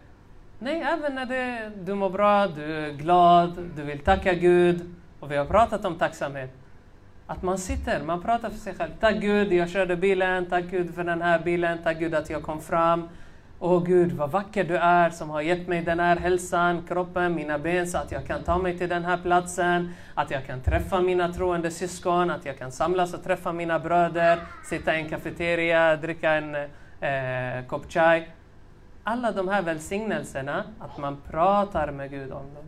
Nej, 0.59 0.83
även 0.83 1.15
när 1.15 1.27
det, 1.27 1.73
du 1.85 1.95
mår 1.95 2.11
bra, 2.11 2.47
du 2.47 2.77
är 2.77 2.93
glad, 2.93 3.71
du 3.77 3.83
vill 3.83 3.99
tacka 3.99 4.35
Gud. 4.35 4.95
Och 5.21 5.31
vi 5.31 5.37
har 5.37 5.45
pratat 5.45 5.85
om 5.85 5.99
tacksamhet. 5.99 6.51
Att 7.27 7.43
man 7.43 7.59
sitter, 7.59 8.03
man 8.03 8.23
pratar 8.23 8.51
för 8.51 8.59
sig 8.59 8.75
själv. 8.75 8.91
Tack 9.01 9.15
Gud, 9.15 9.53
jag 9.53 9.71
körde 9.71 9.97
bilen. 9.97 10.47
Tack 10.47 10.65
Gud 10.65 10.95
för 10.95 11.05
den 11.05 11.23
här 11.23 11.39
bilen. 11.39 11.79
Tack 11.85 11.99
Gud 11.99 12.15
att 12.15 12.31
jag 12.31 12.43
kom 12.43 12.61
fram. 12.61 13.09
Åh 13.65 13.85
Gud, 13.85 14.13
vad 14.13 14.31
vacker 14.31 14.65
du 14.65 14.77
är 14.77 15.11
som 15.11 15.31
har 15.31 15.41
gett 15.41 15.69
mig 15.69 15.83
den 15.83 16.01
här 16.01 16.17
hälsan, 16.17 16.83
kroppen, 16.89 17.35
mina 17.35 17.59
ben 17.59 17.87
så 17.87 17.99
att 17.99 18.13
jag 18.13 18.27
kan 18.27 18.43
ta 18.43 18.59
mig 18.59 18.79
till 18.79 18.89
den 18.89 19.05
här 19.05 19.17
platsen, 19.17 19.95
att 20.15 20.31
jag 20.31 20.47
kan 20.47 20.61
träffa 20.61 21.01
mina 21.01 21.33
troende 21.33 21.71
syskon, 21.71 22.31
att 22.31 22.45
jag 22.47 22.59
kan 22.59 22.73
samlas 22.73 23.15
och 23.15 23.25
träffa 23.25 23.53
mina 23.53 23.79
bröder, 23.79 24.41
sitta 24.65 24.97
i 24.97 25.03
en 25.03 25.09
kafeteria, 25.09 25.97
dricka 25.97 26.33
en 26.33 26.55
eh, 26.55 27.67
kopp 27.67 27.93
chai. 27.93 28.29
Alla 29.05 29.33
de 29.33 29.49
här 29.49 29.63
välsignelserna, 29.63 30.65
att 30.79 30.99
man 30.99 31.17
pratar 31.31 31.91
med 31.91 32.11
Gud 32.11 32.33
om 32.33 32.55
dem. 32.55 32.65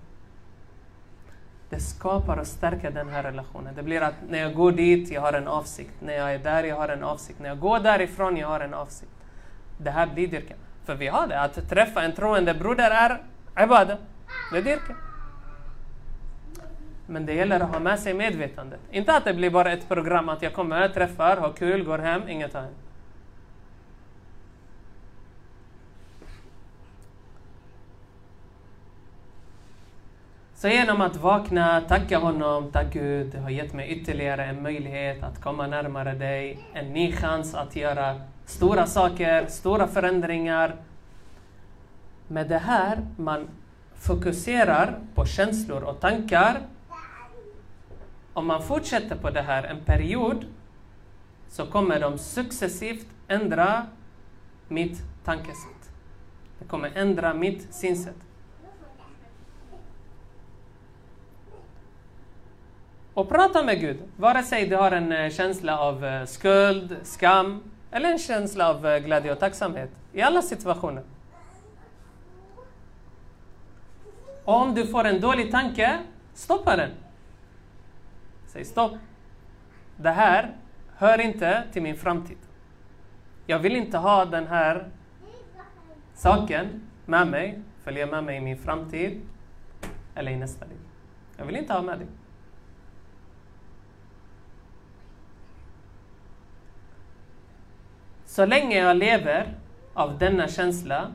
Det 1.71 1.81
skapar 1.81 2.37
och 2.37 2.47
stärker 2.47 2.91
den 2.91 3.09
här 3.09 3.23
relationen. 3.23 3.75
Det 3.75 3.83
blir 3.83 4.01
att 4.01 4.15
när 4.29 4.39
jag 4.39 4.55
går 4.55 4.73
dit, 4.73 5.13
jag 5.13 5.21
har 5.21 5.33
en 5.33 5.49
avsikt. 5.49 5.95
När 6.01 6.15
jag 6.15 6.35
är 6.35 6.39
där, 6.39 6.65
jag 6.65 6.77
har 6.77 6.89
en 6.89 7.05
avsikt. 7.05 7.39
När 7.39 7.49
jag 7.49 7.59
går 7.59 7.79
därifrån, 7.79 8.37
jag 8.37 8.49
har 8.49 8.61
en 8.61 8.75
avsikt. 8.75 9.13
Det 9.79 9.91
här 9.91 10.07
blir 10.07 10.29
dyrkan. 10.29 10.59
För 10.85 10.95
vi 10.95 11.07
har 11.07 11.27
det, 11.27 11.41
att 11.41 11.69
träffa 11.69 12.03
en 12.03 12.13
troende 12.13 12.55
broder 12.55 12.91
är 12.91 13.23
ibada. 13.65 13.97
Det 14.53 14.59
är 14.59 14.63
dyrkan. 14.63 14.97
Men 17.07 17.27
det 17.27 17.35
gäller 17.35 17.61
att 17.61 17.71
ha 17.71 17.81
med 17.81 17.99
sig 17.99 18.15
medvetandet. 18.15 18.81
Inte 18.91 19.17
att 19.17 19.25
det 19.25 19.35
blir 19.35 19.51
bara 19.51 19.73
ett 19.73 19.89
program 19.89 20.29
att 20.29 20.43
jag 20.43 20.53
kommer, 20.55 20.89
träffar, 20.89 21.37
har 21.37 21.53
kul, 21.53 21.85
går 21.85 21.99
hem, 21.99 22.29
inget 22.29 22.55
annat. 22.55 22.71
Så 30.55 30.69
genom 30.69 31.01
att 31.01 31.17
vakna, 31.17 31.81
tacka 31.81 32.19
honom, 32.19 32.71
tack 32.73 32.93
Gud, 32.93 33.27
du 33.27 33.39
har 33.39 33.51
gett 33.51 33.73
mig 33.73 33.89
ytterligare 33.89 34.45
en 34.45 34.63
möjlighet 34.63 35.23
att 35.23 35.41
komma 35.41 35.67
närmare 35.67 36.15
dig, 36.15 36.59
en 36.73 36.93
ny 36.93 37.13
chans 37.13 37.55
att 37.55 37.77
göra 37.77 38.21
stora 38.47 38.87
saker, 38.87 39.47
stora 39.47 39.89
förändringar. 39.89 40.77
Med 42.29 42.49
det 42.49 42.59
här, 42.59 43.07
man 43.17 43.49
fokuserar 43.95 44.99
på 45.15 45.27
känslor 45.27 45.83
och 45.83 46.01
tankar. 46.01 46.61
Om 48.33 48.47
man 48.47 48.63
fortsätter 48.63 49.17
på 49.17 49.31
det 49.31 49.43
här 49.43 49.63
en 49.63 49.81
period 49.85 50.47
så 51.49 51.67
kommer 51.67 52.01
de 52.01 52.19
successivt 52.19 53.07
ändra 53.29 53.87
mitt 54.69 55.03
tankesätt. 55.25 55.91
Det 56.59 56.65
kommer 56.65 56.91
ändra 56.95 57.35
mitt 57.35 57.75
synsätt. 57.75 58.17
Och 63.15 63.29
prata 63.29 63.63
med 63.63 63.81
Gud, 63.81 63.99
vare 64.17 64.43
sig 64.43 64.69
du 64.69 64.77
har 64.77 64.93
en 64.93 65.13
eh, 65.13 65.31
känsla 65.31 65.79
av 65.79 66.05
eh, 66.05 66.25
skuld, 66.25 66.97
skam 67.03 67.63
eller 67.95 68.13
en 68.13 68.19
känsla 68.19 68.71
av 68.71 68.87
eh, 68.87 68.99
glädje 68.99 69.33
och 69.33 69.39
tacksamhet. 69.39 69.91
I 70.13 70.23
alla 70.23 70.43
situationer. 70.43 71.03
Och 74.45 74.55
om 74.55 74.75
du 74.75 74.87
får 74.87 75.05
en 75.05 75.21
dålig 75.21 75.51
tanke, 75.51 75.99
stoppa 76.33 76.77
den. 76.77 76.91
Säg 78.47 78.65
stopp. 78.65 78.93
Det 79.97 80.11
här 80.11 80.57
hör 80.97 81.21
inte 81.21 81.63
till 81.73 81.83
min 81.83 81.97
framtid. 81.97 82.37
Jag 83.47 83.59
vill 83.59 83.77
inte 83.77 83.99
ha 83.99 84.25
den 84.25 84.47
här 84.47 84.89
saken 86.15 86.83
med 87.07 87.27
mig, 87.27 87.63
följa 87.85 88.07
med 88.07 88.25
mig 88.25 88.37
i 88.37 88.41
min 88.41 88.59
framtid 88.59 89.21
eller 90.15 90.33
i 90.33 90.37
nästa 90.37 90.65
liv. 90.65 90.79
Jag 91.37 91.45
vill 91.45 91.57
inte 91.57 91.73
ha 91.73 91.83
med 91.83 91.99
dig. 91.99 92.07
Så 98.35 98.47
länge 98.47 98.79
jag 98.79 98.97
lever 98.97 99.55
av 99.93 100.19
denna 100.19 100.49
känsla 100.49 101.13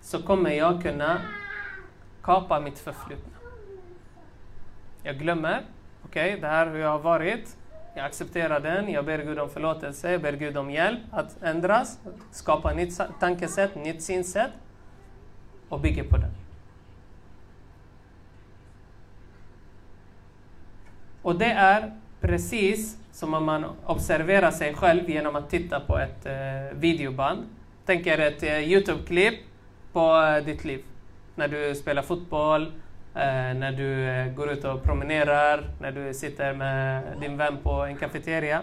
så 0.00 0.22
kommer 0.22 0.50
jag 0.50 0.82
kunna 0.82 1.20
kapa 2.22 2.60
mitt 2.60 2.78
förflutna. 2.78 3.32
Jag 5.02 5.18
glömmer, 5.18 5.62
okej, 6.04 6.28
okay, 6.28 6.40
det 6.40 6.46
här 6.46 6.66
är 6.66 6.70
hur 6.70 6.78
jag 6.78 6.88
har 6.88 6.98
varit. 6.98 7.56
Jag 7.94 8.04
accepterar 8.04 8.60
den, 8.60 8.90
jag 8.90 9.04
ber 9.04 9.18
Gud 9.18 9.38
om 9.38 9.50
förlåtelse, 9.50 10.12
jag 10.12 10.22
ber 10.22 10.32
Gud 10.32 10.56
om 10.56 10.70
hjälp 10.70 11.00
att 11.10 11.42
ändras, 11.42 11.98
skapa 12.30 12.72
nytt 12.72 13.00
tankesätt, 13.20 13.74
nytt 13.74 14.02
synsätt 14.02 14.52
och 15.68 15.80
bygga 15.80 16.04
på 16.04 16.16
det. 16.16 16.30
Och 21.22 21.38
det 21.38 21.52
är 21.52 21.92
precis 22.20 23.03
som 23.14 23.34
om 23.34 23.44
man 23.44 23.64
observerar 23.86 24.50
sig 24.50 24.74
själv 24.74 25.10
genom 25.10 25.36
att 25.36 25.50
titta 25.50 25.80
på 25.80 25.98
ett 25.98 26.26
eh, 26.26 26.78
videoband. 26.78 27.42
Tänk 27.86 28.06
er 28.06 28.18
ett 28.18 28.42
eh, 28.42 28.58
Youtube-klipp 28.58 29.34
på 29.92 30.16
eh, 30.16 30.44
ditt 30.44 30.64
liv. 30.64 30.84
När 31.34 31.48
du 31.48 31.74
spelar 31.74 32.02
fotboll, 32.02 32.62
eh, 33.14 33.54
när 33.54 33.72
du 33.72 34.08
eh, 34.08 34.32
går 34.32 34.50
ut 34.50 34.64
och 34.64 34.82
promenerar, 34.82 35.70
när 35.80 35.92
du 35.92 36.14
sitter 36.14 36.54
med 36.54 37.02
din 37.20 37.36
vän 37.36 37.56
på 37.62 37.70
en 37.70 37.96
kafeteria. 37.96 38.60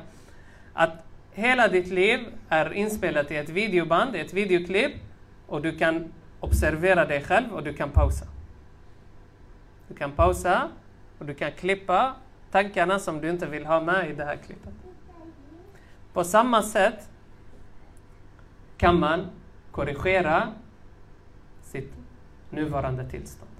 Att 0.74 0.94
hela 1.34 1.68
ditt 1.68 1.88
liv 1.88 2.20
är 2.50 2.74
inspelat 2.74 3.32
i 3.32 3.36
ett 3.36 3.50
videoband, 3.50 4.16
ett 4.16 4.34
videoklipp 4.34 4.94
och 5.48 5.62
du 5.62 5.78
kan 5.78 6.14
observera 6.40 7.06
dig 7.06 7.24
själv 7.24 7.54
och 7.54 7.64
du 7.64 7.74
kan 7.74 7.90
pausa. 7.90 8.26
Du 9.88 9.96
kan 9.96 10.12
pausa 10.12 10.70
och 11.20 11.26
du 11.26 11.34
kan 11.34 11.52
klippa 11.52 12.16
tankarna 12.52 13.00
som 13.00 13.22
du 13.22 13.30
inte 13.30 13.46
vill 13.46 13.66
ha 13.66 13.82
med 13.82 14.10
i 14.10 14.14
det 14.14 14.26
här 14.26 14.36
klippet. 14.36 14.74
På 16.14 16.24
samma 16.24 16.64
sätt 16.64 17.10
kan 18.78 19.00
man 19.00 19.28
korrigera 19.72 20.48
sitt 21.62 21.94
nuvarande 22.50 23.10
tillstånd 23.10 23.52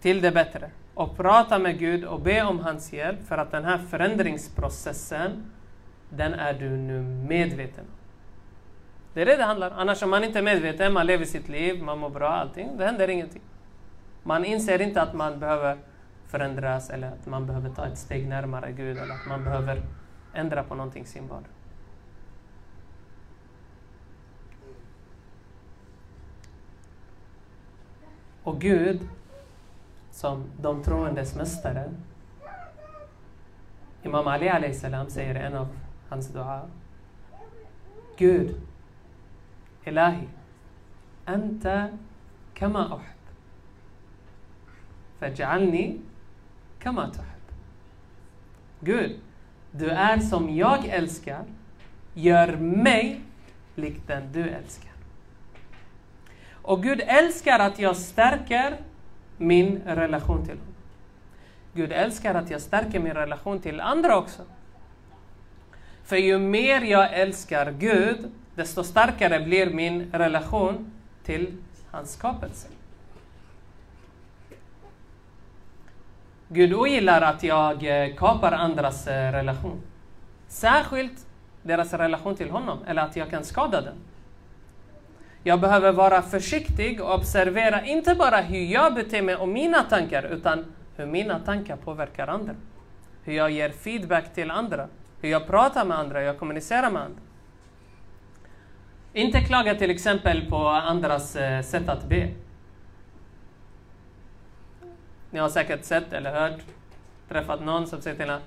till 0.00 0.20
det 0.20 0.30
bättre 0.30 0.70
och 0.94 1.16
prata 1.16 1.58
med 1.58 1.78
Gud 1.78 2.04
och 2.04 2.20
be 2.20 2.42
om 2.42 2.58
hans 2.58 2.92
hjälp 2.92 3.26
för 3.28 3.38
att 3.38 3.50
den 3.50 3.64
här 3.64 3.78
förändringsprocessen, 3.78 5.50
den 6.10 6.34
är 6.34 6.54
du 6.54 6.68
nu 6.68 7.00
medveten 7.28 7.84
om. 7.84 7.96
Det 9.14 9.22
är 9.22 9.26
det 9.26 9.36
det 9.36 9.44
handlar 9.44 9.70
om. 9.70 9.78
Annars 9.78 10.02
om 10.02 10.10
man 10.10 10.24
inte 10.24 10.38
är 10.38 10.42
medveten, 10.42 10.92
man 10.92 11.06
lever 11.06 11.24
sitt 11.24 11.48
liv, 11.48 11.82
man 11.82 11.98
mår 11.98 12.10
bra, 12.10 12.28
allting, 12.28 12.76
det 12.76 12.84
händer 12.84 13.08
ingenting. 13.08 13.42
Man 14.22 14.44
inser 14.44 14.80
inte 14.80 15.02
att 15.02 15.14
man 15.14 15.38
behöver 15.38 15.78
förändras 16.30 16.90
eller 16.90 17.08
att 17.08 17.26
man 17.26 17.46
behöver 17.46 17.70
ta 17.70 17.86
ett 17.86 17.98
steg 17.98 18.28
närmare 18.28 18.72
Gud 18.72 18.98
eller 18.98 19.14
att 19.14 19.26
man 19.28 19.44
behöver 19.44 19.82
ändra 20.34 20.64
på 20.64 20.74
någonting 20.74 21.02
i 21.02 21.06
sin 21.06 21.28
vardag. 21.28 21.50
Och 28.42 28.60
Gud, 28.60 29.08
som 30.10 30.44
de 30.60 30.82
troendes 30.82 31.36
mästare, 31.36 31.90
Imam 34.02 34.26
Ali 34.26 34.74
salam 34.74 35.10
säger 35.10 35.34
en 35.34 35.54
av 35.54 35.68
hans 36.08 36.28
dua. 36.28 36.62
Gud, 38.16 38.60
Ilahi, 39.84 40.28
Anta 41.24 41.88
kama 42.54 42.86
uhib. 42.86 43.20
Faj'alni 45.20 46.00
kama 46.82 47.10
tuhib. 47.10 47.26
Gud, 48.80 49.20
du 49.70 49.90
är 49.90 50.18
som 50.18 50.56
jag 50.56 50.86
älskar. 50.86 51.44
Gör 52.14 52.56
mig 52.56 53.20
lik 53.74 53.96
den 54.06 54.32
du 54.32 54.48
älskar. 54.48 54.90
Och 56.52 56.82
Gud 56.82 57.00
älskar 57.06 57.58
att 57.58 57.78
jag 57.78 57.96
stärker 57.96 58.76
min 59.36 59.82
relation 59.86 60.44
till 60.44 60.58
honom. 60.58 60.74
Gud 61.74 61.92
älskar 61.92 62.34
att 62.34 62.50
jag 62.50 62.60
stärker 62.60 63.00
min 63.00 63.14
relation 63.14 63.60
till 63.60 63.80
andra 63.80 64.18
också. 64.18 64.42
För 66.04 66.16
ju 66.16 66.38
mer 66.38 66.80
jag 66.80 67.14
älskar 67.14 67.72
Gud, 67.72 68.30
desto 68.54 68.84
starkare 68.84 69.40
blir 69.40 69.70
min 69.70 70.10
relation 70.12 70.92
till 71.24 71.56
hans 71.90 72.12
skapelse. 72.12 72.68
Gud 76.52 76.74
ogillar 76.74 77.22
att 77.22 77.42
jag 77.42 78.04
eh, 78.04 78.14
kapar 78.14 78.52
andras 78.52 79.06
eh, 79.06 79.32
relation. 79.32 79.82
Särskilt 80.48 81.26
deras 81.62 81.92
relation 81.92 82.34
till 82.34 82.50
honom, 82.50 82.78
eller 82.86 83.02
att 83.02 83.16
jag 83.16 83.30
kan 83.30 83.44
skada 83.44 83.80
den. 83.80 83.94
Jag 85.42 85.60
behöver 85.60 85.92
vara 85.92 86.22
försiktig 86.22 87.00
och 87.00 87.14
observera 87.14 87.84
inte 87.84 88.14
bara 88.14 88.36
hur 88.36 88.64
jag 88.64 88.94
beter 88.94 89.22
mig 89.22 89.36
och 89.36 89.48
mina 89.48 89.82
tankar, 89.82 90.22
utan 90.22 90.64
hur 90.96 91.06
mina 91.06 91.38
tankar 91.38 91.76
påverkar 91.76 92.28
andra. 92.28 92.54
Hur 93.24 93.32
jag 93.32 93.50
ger 93.50 93.70
feedback 93.70 94.34
till 94.34 94.50
andra, 94.50 94.88
hur 95.20 95.28
jag 95.28 95.46
pratar 95.46 95.84
med 95.84 95.98
andra, 95.98 96.18
hur 96.18 96.26
jag 96.26 96.38
kommunicerar 96.38 96.90
med 96.90 97.02
andra. 97.02 97.20
Inte 99.12 99.40
klaga 99.40 99.74
till 99.74 99.90
exempel 99.90 100.48
på 100.48 100.68
andras 100.68 101.36
eh, 101.36 101.62
sätt 101.62 101.88
att 101.88 102.08
be. 102.08 102.28
Ni 105.30 105.38
har 105.38 105.48
säkert 105.48 105.84
sett 105.84 106.12
eller 106.12 106.32
hört, 106.32 106.60
träffat 107.28 107.64
någon 107.64 107.86
som 107.86 108.00
säger 108.02 108.16
till 108.16 108.30
en 108.30 108.40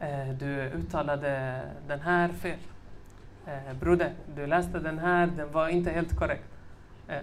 eh, 0.00 0.34
du 0.34 0.60
uttalade 0.60 1.62
den 1.86 2.00
här 2.00 2.28
fel. 2.28 2.58
Eh, 3.46 3.74
broder, 3.80 4.12
du 4.34 4.46
läste 4.46 4.78
den 4.78 4.98
här, 4.98 5.26
den 5.26 5.52
var 5.52 5.68
inte 5.68 5.90
helt 5.90 6.16
korrekt. 6.16 6.44
Eh, 7.08 7.22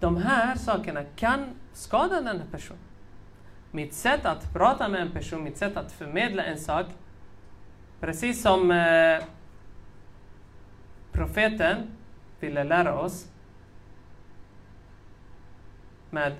de 0.00 0.16
här 0.16 0.56
sakerna 0.56 1.04
kan 1.16 1.46
skada 1.72 2.14
den 2.20 2.26
här 2.26 2.46
personen. 2.50 2.82
Mitt 3.70 3.94
sätt 3.94 4.26
att 4.26 4.52
prata 4.52 4.88
med 4.88 5.00
en 5.00 5.10
person, 5.10 5.44
mitt 5.44 5.56
sätt 5.56 5.76
att 5.76 5.92
förmedla 5.92 6.42
en 6.42 6.58
sak, 6.58 6.86
precis 8.00 8.42
som 8.42 8.70
eh, 8.70 9.24
profeten 11.12 11.76
ville 12.40 12.64
lära 12.64 12.98
oss 12.98 13.28
med 16.10 16.32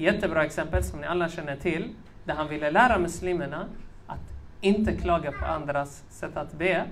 Jättebra 0.00 0.44
exempel 0.44 0.84
som 0.84 1.00
ni 1.00 1.06
alla 1.06 1.28
känner 1.28 1.56
till, 1.56 1.94
där 2.24 2.34
han 2.34 2.48
ville 2.48 2.70
lära 2.70 2.98
muslimerna 2.98 3.66
att 4.06 4.32
inte 4.60 4.96
klaga 4.96 5.32
på 5.32 5.44
andras 5.44 6.04
sätt 6.08 6.36
att 6.36 6.52
be. 6.52 6.84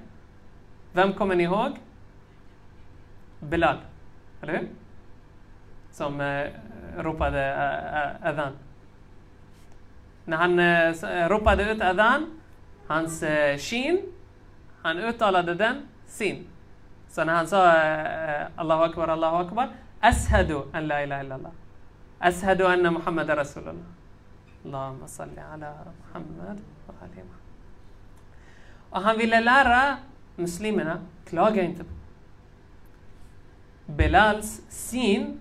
Vem 0.92 1.12
kommer 1.12 1.34
ni 1.34 1.42
ihåg? 1.42 1.72
Bilal, 3.40 3.76
eller 4.42 4.52
hur? 4.52 4.68
Som 5.92 6.20
eh, 6.20 6.46
ropade 6.98 7.44
eh, 7.44 8.02
eh 8.02 8.30
adhan. 8.30 8.52
När 10.24 10.36
han 10.36 10.58
eh, 10.58 10.88
eh, 10.88 11.28
ropade 11.28 11.72
ut 11.72 11.82
adhan, 11.82 12.40
hans 12.86 13.22
eh, 13.22 13.58
shin, 13.58 13.98
han 14.82 14.98
uttalade 14.98 15.54
den 15.54 15.88
sin. 16.06 16.46
Så 17.08 17.24
när 17.24 17.34
han 17.34 17.46
sa 17.46 17.76
eh, 17.76 18.40
eh 18.40 18.46
Allahu 18.56 18.82
akbar, 18.82 19.08
Allahu 19.08 19.36
akbar, 19.36 19.68
ashadu 20.00 20.62
an 20.72 20.86
la 20.86 21.02
ilaha 21.02 21.22
illallah. 21.22 21.52
أشهد 22.21 22.61
أن 22.61 22.93
محمد 22.93 23.31
رسول 23.31 23.63
الله 23.67 23.91
اللهم 24.65 25.07
صل 25.07 25.39
على 25.39 25.73
Muhammad 26.13 26.57
och 26.87 26.95
Ali 27.01 27.23
Och 28.89 29.01
han 29.01 29.17
ville 29.17 29.41
lära 29.41 29.97
muslimerna, 30.35 31.01
klaga 31.25 31.63
inte. 31.63 31.83
Belals 33.85 34.61
sin 34.69 35.39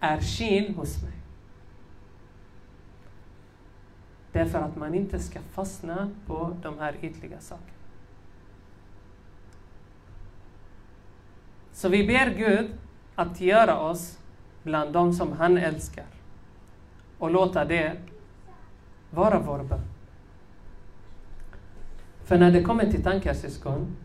är 0.00 0.20
shin 0.20 0.74
hos 0.74 1.02
mig. 1.02 1.12
Därför 4.32 4.58
att 4.58 4.76
man 4.76 4.94
inte 4.94 5.18
ska 5.18 5.40
fastna 5.40 6.10
på 6.26 6.56
de 6.62 6.78
här 6.78 6.94
ytliga 7.02 7.40
sakerna. 7.40 7.70
Så 11.72 11.88
vi 11.88 12.06
ber 12.06 12.34
Gud 12.34 12.70
att 13.14 13.40
göra 13.40 13.78
oss 13.78 14.18
bland 14.65 14.93
de 14.93 15.13
som 15.13 15.31
han 15.31 15.57
älskar 15.57 16.05
och 17.19 17.31
låta 17.31 17.65
det 17.65 17.97
vara 19.09 19.39
vår 19.39 19.63
bön. 19.63 19.81
För 22.23 22.37
när 22.37 22.51
det 22.51 22.63
kommer 22.63 22.91
till 22.91 23.03
tankar 23.03 23.33
syskon, 23.33 23.95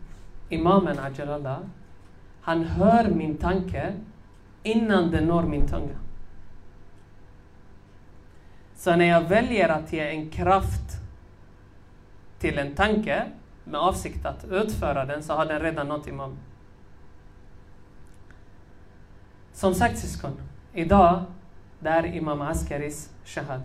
imamen 0.49 0.99
Ajalallah, 0.99 1.59
han 2.41 2.63
hör 2.63 3.09
min 3.09 3.37
tanke 3.37 3.93
innan 4.63 5.11
den 5.11 5.27
når 5.27 5.43
min 5.43 5.67
tunga. 5.67 5.97
Så 8.75 8.95
när 8.95 9.05
jag 9.05 9.21
väljer 9.21 9.69
att 9.69 9.93
ge 9.93 10.09
en 10.09 10.29
kraft 10.29 11.01
till 12.39 12.57
en 12.57 12.75
tanke 12.75 13.25
med 13.63 13.79
avsikt 13.79 14.25
att 14.25 14.45
utföra 14.51 15.05
den 15.05 15.23
så 15.23 15.33
har 15.33 15.45
den 15.45 15.59
redan 15.59 15.87
nått 15.87 16.07
imamen. 16.07 16.37
Som 19.53 19.73
sagt 19.73 19.99
syskon, 19.99 20.31
Idag, 20.73 21.23
det 21.79 21.89
är 21.89 22.05
Imam 22.05 22.41
Askaris 22.41 23.09
shahada. 23.25 23.63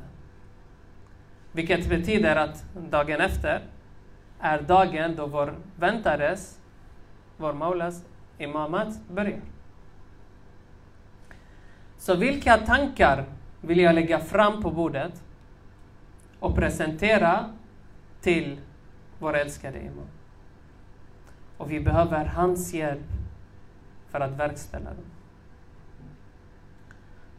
Vilket 1.53 1.89
betyder 1.89 2.37
att 2.37 2.65
dagen 2.91 3.21
efter 3.21 3.63
är 4.41 4.63
dagen 4.63 5.17
då 5.17 5.27
vår 5.27 5.55
väntares, 5.77 6.59
vår 7.37 7.53
Maulas 7.53 8.05
imamat 8.39 8.89
börjar. 9.11 9.41
Så 11.99 12.17
vilka 12.17 12.57
tankar 12.59 13.25
vill 13.61 13.79
jag 13.79 13.95
lägga 13.95 14.19
fram 14.19 14.63
på 14.63 14.71
bordet 14.71 15.23
och 16.41 16.55
presentera 16.55 17.51
till 18.21 18.61
vår 19.19 19.37
älskade 19.37 19.81
Imam? 19.81 20.09
Och 21.57 21.71
vi 21.71 21.81
behöver 21.81 22.25
hans 22.25 22.75
hjälp 22.75 23.07
för 24.11 24.21
att 24.21 24.33
verkställa 24.33 24.91
dem. 24.91 25.16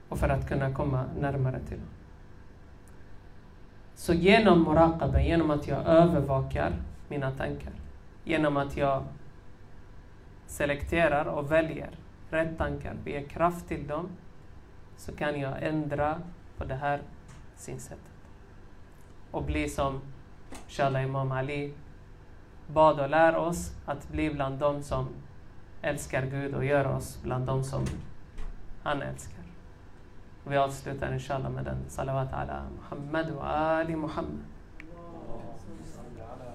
Och 0.09 0.19
för 0.19 0.29
att 0.29 0.47
kunna 0.47 0.73
komma 0.73 1.05
närmare 1.19 1.59
till 1.59 1.77
honom. 1.77 1.93
Så 3.95 4.13
genom 4.13 4.63
muraqaba, 4.63 5.21
genom 5.21 5.51
att 5.51 5.67
jag 5.67 5.85
övervakar 5.85 6.73
mina 7.07 7.31
tankar, 7.31 7.73
genom 8.23 8.57
att 8.57 8.77
jag 8.77 9.03
selekterar 10.47 11.25
och 11.25 11.51
väljer 11.51 11.89
rätt 12.29 12.57
tankar 12.57 12.95
och 13.03 13.09
ger 13.09 13.27
kraft 13.27 13.67
till 13.67 13.87
dem, 13.87 14.09
så 14.97 15.15
kan 15.15 15.39
jag 15.39 15.63
ändra 15.63 16.21
på 16.57 16.65
det 16.65 16.75
här 16.75 17.01
synsättet. 17.55 17.99
Och 19.31 19.43
bli 19.43 19.69
som 19.69 20.01
Shala 20.67 21.03
Imam 21.03 21.31
Ali 21.31 21.73
bad 22.67 22.99
och 22.99 23.09
lär 23.09 23.35
oss 23.35 23.71
att 23.85 24.09
bli 24.09 24.29
bland 24.29 24.59
dem 24.59 24.83
som 24.83 25.07
älskar 25.81 26.25
Gud 26.25 26.55
och 26.55 26.65
gör 26.65 26.87
oss 26.87 27.19
bland 27.23 27.45
dem 27.45 27.63
som 27.63 27.85
han 28.83 29.01
älskar. 29.01 29.36
Vi 30.49 30.57
avslutar 30.57 31.13
inshallah 31.13 31.51
med 31.51 31.65
den 31.65 31.89
salawat 31.89 32.33
ala 32.33 32.63
Muhammad 32.77 33.31
och 33.31 33.47
Ali 33.49 33.95
Muhammad. 33.95 34.56